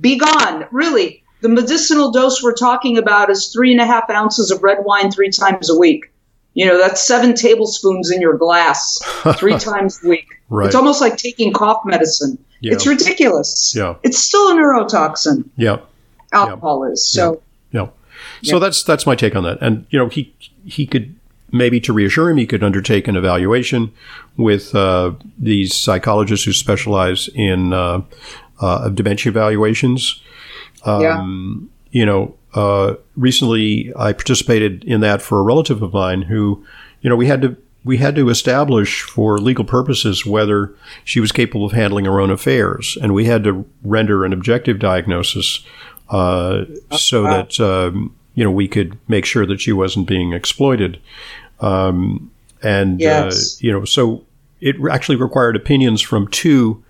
be 0.01 0.17
gone. 0.19 0.67
Really, 0.71 1.23
the 1.41 1.49
medicinal 1.49 2.11
dose 2.11 2.43
we're 2.43 2.55
talking 2.55 2.99
about 2.99 3.31
is 3.31 3.49
three 3.49 3.73
and 3.73 3.81
a 3.81 3.87
half 3.87 4.09
ounces 4.11 4.51
of 4.51 4.63
red 4.63 4.79
wine 4.85 5.11
three 5.11 5.31
times 5.31 5.69
a 5.71 5.77
week. 5.79 6.12
You 6.55 6.67
know, 6.67 6.79
that's 6.79 7.01
seven 7.03 7.35
tablespoons 7.35 8.11
in 8.11 8.21
your 8.21 8.37
glass 8.37 9.01
three 9.37 9.59
times 9.59 10.01
a 10.05 10.09
week. 10.09 10.27
Right. 10.49 10.67
It's 10.67 10.75
almost 10.75 11.01
like 11.01 11.17
taking 11.17 11.53
cough 11.53 11.83
medicine. 11.85 12.39
Yeah. 12.61 12.75
It's 12.75 12.87
ridiculous. 12.87 13.75
Yeah. 13.77 13.97
It's 14.03 14.19
still 14.19 14.51
a 14.51 14.55
neurotoxin. 14.55 15.49
Yeah. 15.57 15.79
Alcohol 16.33 16.85
is. 16.85 17.05
So, 17.07 17.43
Yeah. 17.71 17.89
So 18.43 18.59
that's 18.59 18.83
that's 18.85 19.07
my 19.07 19.15
take 19.17 19.35
on 19.35 19.43
that. 19.45 19.59
And 19.61 19.87
you 19.91 19.99
know, 19.99 20.09
he 20.09 20.33
he 20.65 20.87
could 20.87 21.15
maybe 21.51 21.81
to 21.81 21.93
reassure 21.93 22.31
him, 22.31 22.37
he 22.37 22.47
could 22.47 22.63
undertake 22.63 23.09
an 23.09 23.17
evaluation 23.17 23.93
with 24.37 24.75
uh, 24.75 25.13
these 25.39 25.75
psychologists 25.75 26.45
who 26.47 26.53
specialize 26.53 27.29
in 27.35 27.73
uh, 27.73 28.01
uh, 28.61 28.89
dementia 28.91 29.31
evaluations. 29.31 30.21
Um, 30.85 31.71
You 31.91 32.07
know, 32.07 32.35
uh, 32.55 32.95
recently 33.17 33.93
I 33.97 34.13
participated 34.13 34.85
in 34.85 35.01
that 35.01 35.23
for 35.23 35.39
a 35.39 35.43
relative 35.43 35.83
of 35.83 35.93
mine 35.93 36.23
who, 36.23 36.65
you 37.01 37.11
know, 37.11 37.17
we 37.17 37.27
had 37.27 37.43
to 37.43 37.57
we 37.85 37.97
had 37.97 38.15
to 38.15 38.29
establish 38.29 39.03
for 39.03 39.39
legal 39.39 39.65
purposes 39.65 40.25
whether 40.25 40.73
she 41.05 41.19
was 41.19 41.33
capable 41.33 41.67
of 41.67 41.73
handling 41.73 42.05
her 42.05 42.21
own 42.21 42.31
affairs, 42.31 42.97
and 43.03 43.13
we 43.13 43.25
had 43.25 43.43
to 43.45 43.65
render 43.83 44.25
an 44.25 44.33
objective 44.33 44.79
diagnosis 44.79 45.65
uh, 46.11 46.65
so 46.97 47.25
that 47.25 47.59
um, 47.59 48.15
you 48.35 48.45
know 48.45 48.51
we 48.51 48.69
could 48.69 48.97
make 49.09 49.25
sure 49.25 49.47
that 49.47 49.61
she 49.61 49.73
wasn't 49.73 50.07
being 50.07 50.33
exploited. 50.33 51.01
Um, 51.61 52.31
and 52.63 53.01
Yes. 53.01 53.57
uh, 53.57 53.67
you 53.67 53.73
know, 53.73 53.85
so 53.85 54.25
it 54.61 54.77
actually 54.91 55.17
required 55.17 55.57
opinions 55.57 56.01
from 56.01 56.29
two 56.29 56.83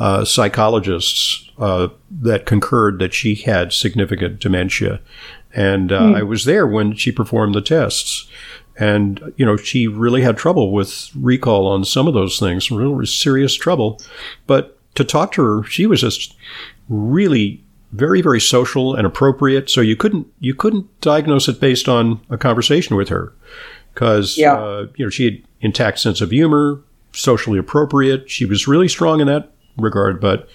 uh, 0.00 0.24
psychologists 0.24 1.48
uh, 1.58 1.88
that 2.10 2.46
concurred 2.46 2.98
that 2.98 3.14
she 3.14 3.34
had 3.34 3.72
significant 3.72 4.40
dementia. 4.40 5.00
And 5.54 5.92
uh, 5.92 6.12
I 6.16 6.22
was 6.22 6.44
there 6.44 6.66
when 6.66 6.94
she 6.94 7.12
performed 7.12 7.54
the 7.54 7.60
tests. 7.60 8.26
And, 8.78 9.34
you 9.36 9.44
know, 9.44 9.56
she 9.58 9.86
really 9.86 10.22
had 10.22 10.38
trouble 10.38 10.72
with 10.72 11.10
recall 11.14 11.66
on 11.66 11.84
some 11.84 12.08
of 12.08 12.14
those 12.14 12.38
things, 12.38 12.70
real 12.70 13.04
serious 13.04 13.54
trouble. 13.54 14.00
But 14.46 14.78
to 14.94 15.04
talk 15.04 15.32
to 15.32 15.42
her, 15.42 15.62
she 15.64 15.86
was 15.86 16.00
just 16.00 16.34
really 16.88 17.62
very, 17.92 18.22
very 18.22 18.40
social 18.40 18.94
and 18.94 19.06
appropriate. 19.06 19.68
So 19.68 19.82
you 19.82 19.96
couldn't 19.96 20.26
you 20.38 20.54
couldn't 20.54 20.86
diagnose 21.00 21.46
it 21.48 21.60
based 21.60 21.88
on 21.88 22.20
a 22.30 22.38
conversation 22.38 22.96
with 22.96 23.08
her, 23.10 23.32
because 23.92 24.38
Yeah. 24.38 24.54
uh, 24.54 24.86
you 24.96 25.04
know 25.04 25.10
she 25.10 25.24
had 25.24 25.42
intact 25.60 25.98
sense 25.98 26.20
of 26.20 26.30
humor, 26.30 26.80
socially 27.12 27.58
appropriate. 27.58 28.30
She 28.30 28.46
was 28.46 28.66
really 28.68 28.88
strong 28.88 29.20
in 29.20 29.26
that 29.26 29.52
regard. 29.76 30.20
But 30.20 30.48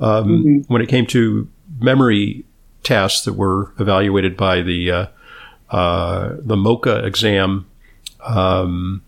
um, 0.00 0.64
when 0.68 0.82
it 0.82 0.88
came 0.88 1.06
to 1.08 1.48
memory 1.80 2.44
tests 2.82 3.24
that 3.24 3.34
were 3.34 3.72
evaluated 3.78 4.36
by 4.36 4.62
the 4.62 4.90
uh, 4.90 5.06
uh, 5.70 6.36
the 6.38 6.56
MOCA 6.56 7.04
exam, 7.04 7.66
um, 8.24 9.02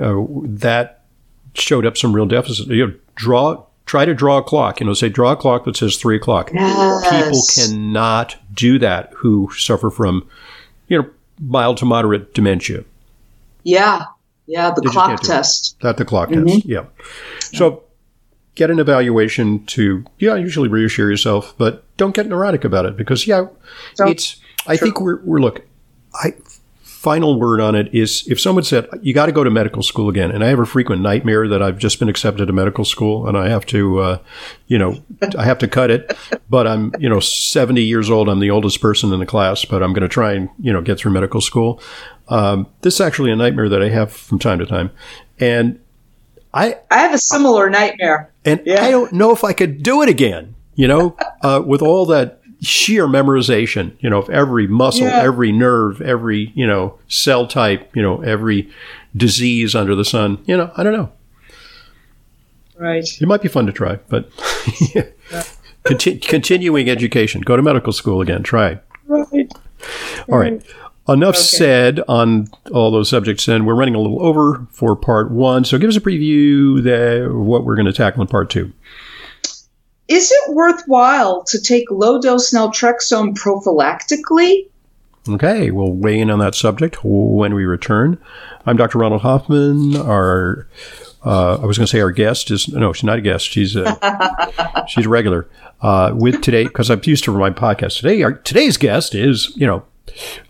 uh, 0.00 0.22
that 0.44 1.02
showed 1.54 1.84
up 1.86 1.96
some 1.96 2.14
real 2.14 2.26
deficit. 2.26 2.68
You 2.68 2.86
know, 2.88 2.94
draw 3.14 3.64
try 3.84 4.04
to 4.04 4.14
draw 4.14 4.38
a 4.38 4.42
clock. 4.42 4.80
You 4.80 4.86
know, 4.86 4.94
say 4.94 5.08
draw 5.08 5.32
a 5.32 5.36
clock 5.36 5.64
that 5.64 5.76
says 5.76 5.96
three 5.96 6.16
o'clock. 6.16 6.50
People 6.50 7.40
cannot 7.54 8.36
do 8.54 8.78
that 8.78 9.12
who 9.16 9.50
suffer 9.56 9.90
from, 9.90 10.26
you 10.88 11.02
know, 11.02 11.10
mild 11.40 11.76
to 11.78 11.84
moderate 11.84 12.32
dementia. 12.34 12.84
yeah. 13.64 14.04
Yeah, 14.48 14.72
the 14.74 14.80
They 14.82 14.90
clock 14.90 15.06
can't 15.08 15.20
do 15.22 15.26
it. 15.32 15.34
test. 15.36 15.76
That 15.82 15.96
the 15.98 16.04
clock 16.04 16.28
Mm-hmm. 16.30 16.46
test. 16.48 16.64
Yeah. 16.66 16.84
So 17.40 17.84
get 18.54 18.70
an 18.70 18.78
evaluation 18.78 19.64
to 19.66 20.04
yeah, 20.18 20.34
usually 20.34 20.68
reassure 20.68 21.10
yourself, 21.10 21.54
but 21.58 21.84
don't 21.96 22.14
get 22.14 22.26
neurotic 22.26 22.64
about 22.64 22.86
it 22.86 22.96
because 22.96 23.26
yeah, 23.26 23.46
Don't- 23.96 24.10
it's 24.10 24.36
I 24.66 24.76
think 24.76 25.00
we're 25.00 25.20
we're 25.22 25.40
look, 25.40 25.66
I 26.14 26.34
final 27.02 27.36
word 27.36 27.60
on 27.60 27.74
it 27.74 27.92
is 27.92 28.24
if 28.28 28.40
someone 28.40 28.62
said 28.62 28.86
you 29.02 29.12
got 29.12 29.26
to 29.26 29.32
go 29.32 29.42
to 29.42 29.50
medical 29.50 29.82
school 29.82 30.08
again 30.08 30.30
and 30.30 30.44
i 30.44 30.46
have 30.46 30.60
a 30.60 30.64
frequent 30.64 31.02
nightmare 31.02 31.48
that 31.48 31.60
i've 31.60 31.76
just 31.76 31.98
been 31.98 32.08
accepted 32.08 32.46
to 32.46 32.52
medical 32.52 32.84
school 32.84 33.26
and 33.26 33.36
i 33.36 33.48
have 33.48 33.66
to 33.66 33.98
uh, 33.98 34.18
you 34.68 34.78
know 34.78 35.02
i 35.36 35.42
have 35.44 35.58
to 35.58 35.66
cut 35.66 35.90
it 35.90 36.16
but 36.48 36.64
i'm 36.64 36.92
you 37.00 37.08
know 37.08 37.18
70 37.18 37.82
years 37.82 38.08
old 38.08 38.28
i'm 38.28 38.38
the 38.38 38.52
oldest 38.52 38.80
person 38.80 39.12
in 39.12 39.18
the 39.18 39.26
class 39.26 39.64
but 39.64 39.82
i'm 39.82 39.92
going 39.92 40.02
to 40.02 40.08
try 40.08 40.32
and 40.32 40.48
you 40.60 40.72
know 40.72 40.80
get 40.80 40.96
through 40.96 41.10
medical 41.10 41.40
school. 41.40 41.82
Um, 42.28 42.68
this 42.82 42.94
is 42.94 43.00
actually 43.00 43.32
a 43.32 43.36
nightmare 43.36 43.68
that 43.68 43.82
i 43.82 43.88
have 43.88 44.12
from 44.12 44.38
time 44.38 44.60
to 44.60 44.66
time. 44.66 44.92
And 45.40 45.80
i 46.54 46.76
I 46.90 46.98
have 46.98 47.14
a 47.14 47.18
similar 47.18 47.70
nightmare. 47.70 48.30
and 48.44 48.60
Yeah. 48.64 48.84
I 48.84 48.90
don't 48.90 49.12
know 49.12 49.32
if 49.32 49.44
I 49.44 49.52
could 49.52 49.82
do 49.82 50.02
it 50.02 50.08
again, 50.08 50.54
you 50.74 50.86
know, 50.88 51.16
uh, 51.42 51.62
with 51.64 51.82
all 51.82 52.06
that 52.06 52.40
sheer 52.60 53.06
memorization, 53.06 53.92
you 54.00 54.08
know, 54.10 54.18
of 54.18 54.30
every 54.30 54.66
muscle, 54.66 55.06
Yeah. 55.06 55.20
every 55.22 55.50
nerve, 55.52 56.00
every, 56.00 56.52
you 56.54 56.66
know, 56.66 56.98
cell 57.08 57.46
type, 57.46 57.90
you 57.96 58.02
know, 58.02 58.20
every 58.22 58.70
disease 59.16 59.74
under 59.74 59.94
the 59.94 60.04
sun. 60.04 60.38
You 60.46 60.56
know, 60.56 60.70
I 60.76 60.82
don't 60.82 60.92
know. 60.92 61.10
Right. 62.78 63.04
It 63.20 63.26
might 63.26 63.42
be 63.42 63.48
fun 63.48 63.66
to 63.66 63.72
try, 63.72 63.98
but 64.08 64.30
Conti- 65.84 66.18
continuing 66.18 66.88
education, 66.88 67.40
go 67.40 67.56
to 67.56 67.62
medical 67.62 67.92
school 67.92 68.20
again, 68.20 68.42
try. 68.42 68.78
Right. 69.06 69.52
All 70.28 70.38
right. 70.38 70.62
Enough 71.08 71.36
said 71.36 72.00
on 72.06 72.46
all 72.70 72.92
those 72.92 73.08
subjects, 73.10 73.48
and 73.48 73.66
we're 73.66 73.74
running 73.74 73.96
a 73.96 74.00
little 74.00 74.24
over 74.24 74.66
for 74.70 74.94
part 74.94 75.32
one. 75.32 75.64
So 75.64 75.76
give 75.76 75.88
us 75.88 75.96
a 75.96 76.00
preview 76.00 76.78
of 77.26 77.34
what 77.34 77.64
we're 77.64 77.74
going 77.74 77.86
to 77.86 77.92
tackle 77.92 78.22
in 78.22 78.28
part 78.28 78.50
two. 78.50 78.72
Is 80.06 80.30
it 80.30 80.54
worthwhile 80.54 81.42
to 81.44 81.60
take 81.60 81.90
low 81.90 82.20
dose 82.20 82.52
naltrexone 82.52 83.34
prophylactically? 83.34 84.68
Okay, 85.28 85.70
we'll 85.70 85.92
weigh 85.92 86.20
in 86.20 86.30
on 86.30 86.38
that 86.40 86.54
subject 86.54 86.98
when 87.02 87.54
we 87.54 87.64
return. 87.64 88.18
I'm 88.66 88.76
Dr. 88.76 88.98
Ronald 88.98 89.22
Hoffman. 89.22 89.96
Our 89.96 90.68
uh, 91.24 91.54
I 91.62 91.64
was 91.64 91.78
going 91.78 91.86
to 91.86 91.90
say 91.90 92.00
our 92.00 92.10
guest 92.10 92.50
is 92.50 92.68
no, 92.68 92.92
she's 92.92 93.04
not 93.04 93.18
a 93.18 93.22
guest. 93.22 93.48
She's 93.48 93.74
a 93.74 94.84
she's 94.88 95.06
a 95.06 95.08
regular 95.08 95.48
uh, 95.80 96.12
with 96.14 96.42
today 96.42 96.64
because 96.64 96.90
I'm 96.90 97.00
used 97.04 97.24
to 97.24 97.32
my 97.32 97.50
podcast. 97.50 98.00
Today, 98.00 98.22
our, 98.22 98.32
today's 98.32 98.76
guest 98.76 99.14
is 99.14 99.52
you 99.56 99.66
know, 99.66 99.84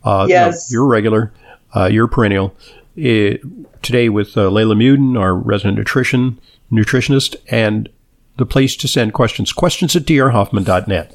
uh, 0.05 0.27
yes, 0.29 0.71
no, 0.71 0.75
you're 0.75 0.87
regular, 0.87 1.33
uh, 1.75 1.89
you're 1.91 2.09
perennial. 2.09 2.55
It, 2.95 3.41
today 3.83 4.09
with 4.09 4.37
uh, 4.37 4.43
Leyla 4.51 4.77
Muedin, 4.77 5.19
our 5.19 5.35
resident 5.35 5.79
nutrition 5.79 6.39
nutritionist, 6.71 7.37
and 7.51 7.89
the 8.37 8.47
place 8.47 8.77
to 8.77 8.89
send 8.89 9.13
questions 9.13 9.53
questions 9.53 9.95
at 9.97 10.03
drhoffman.net. 10.03 11.11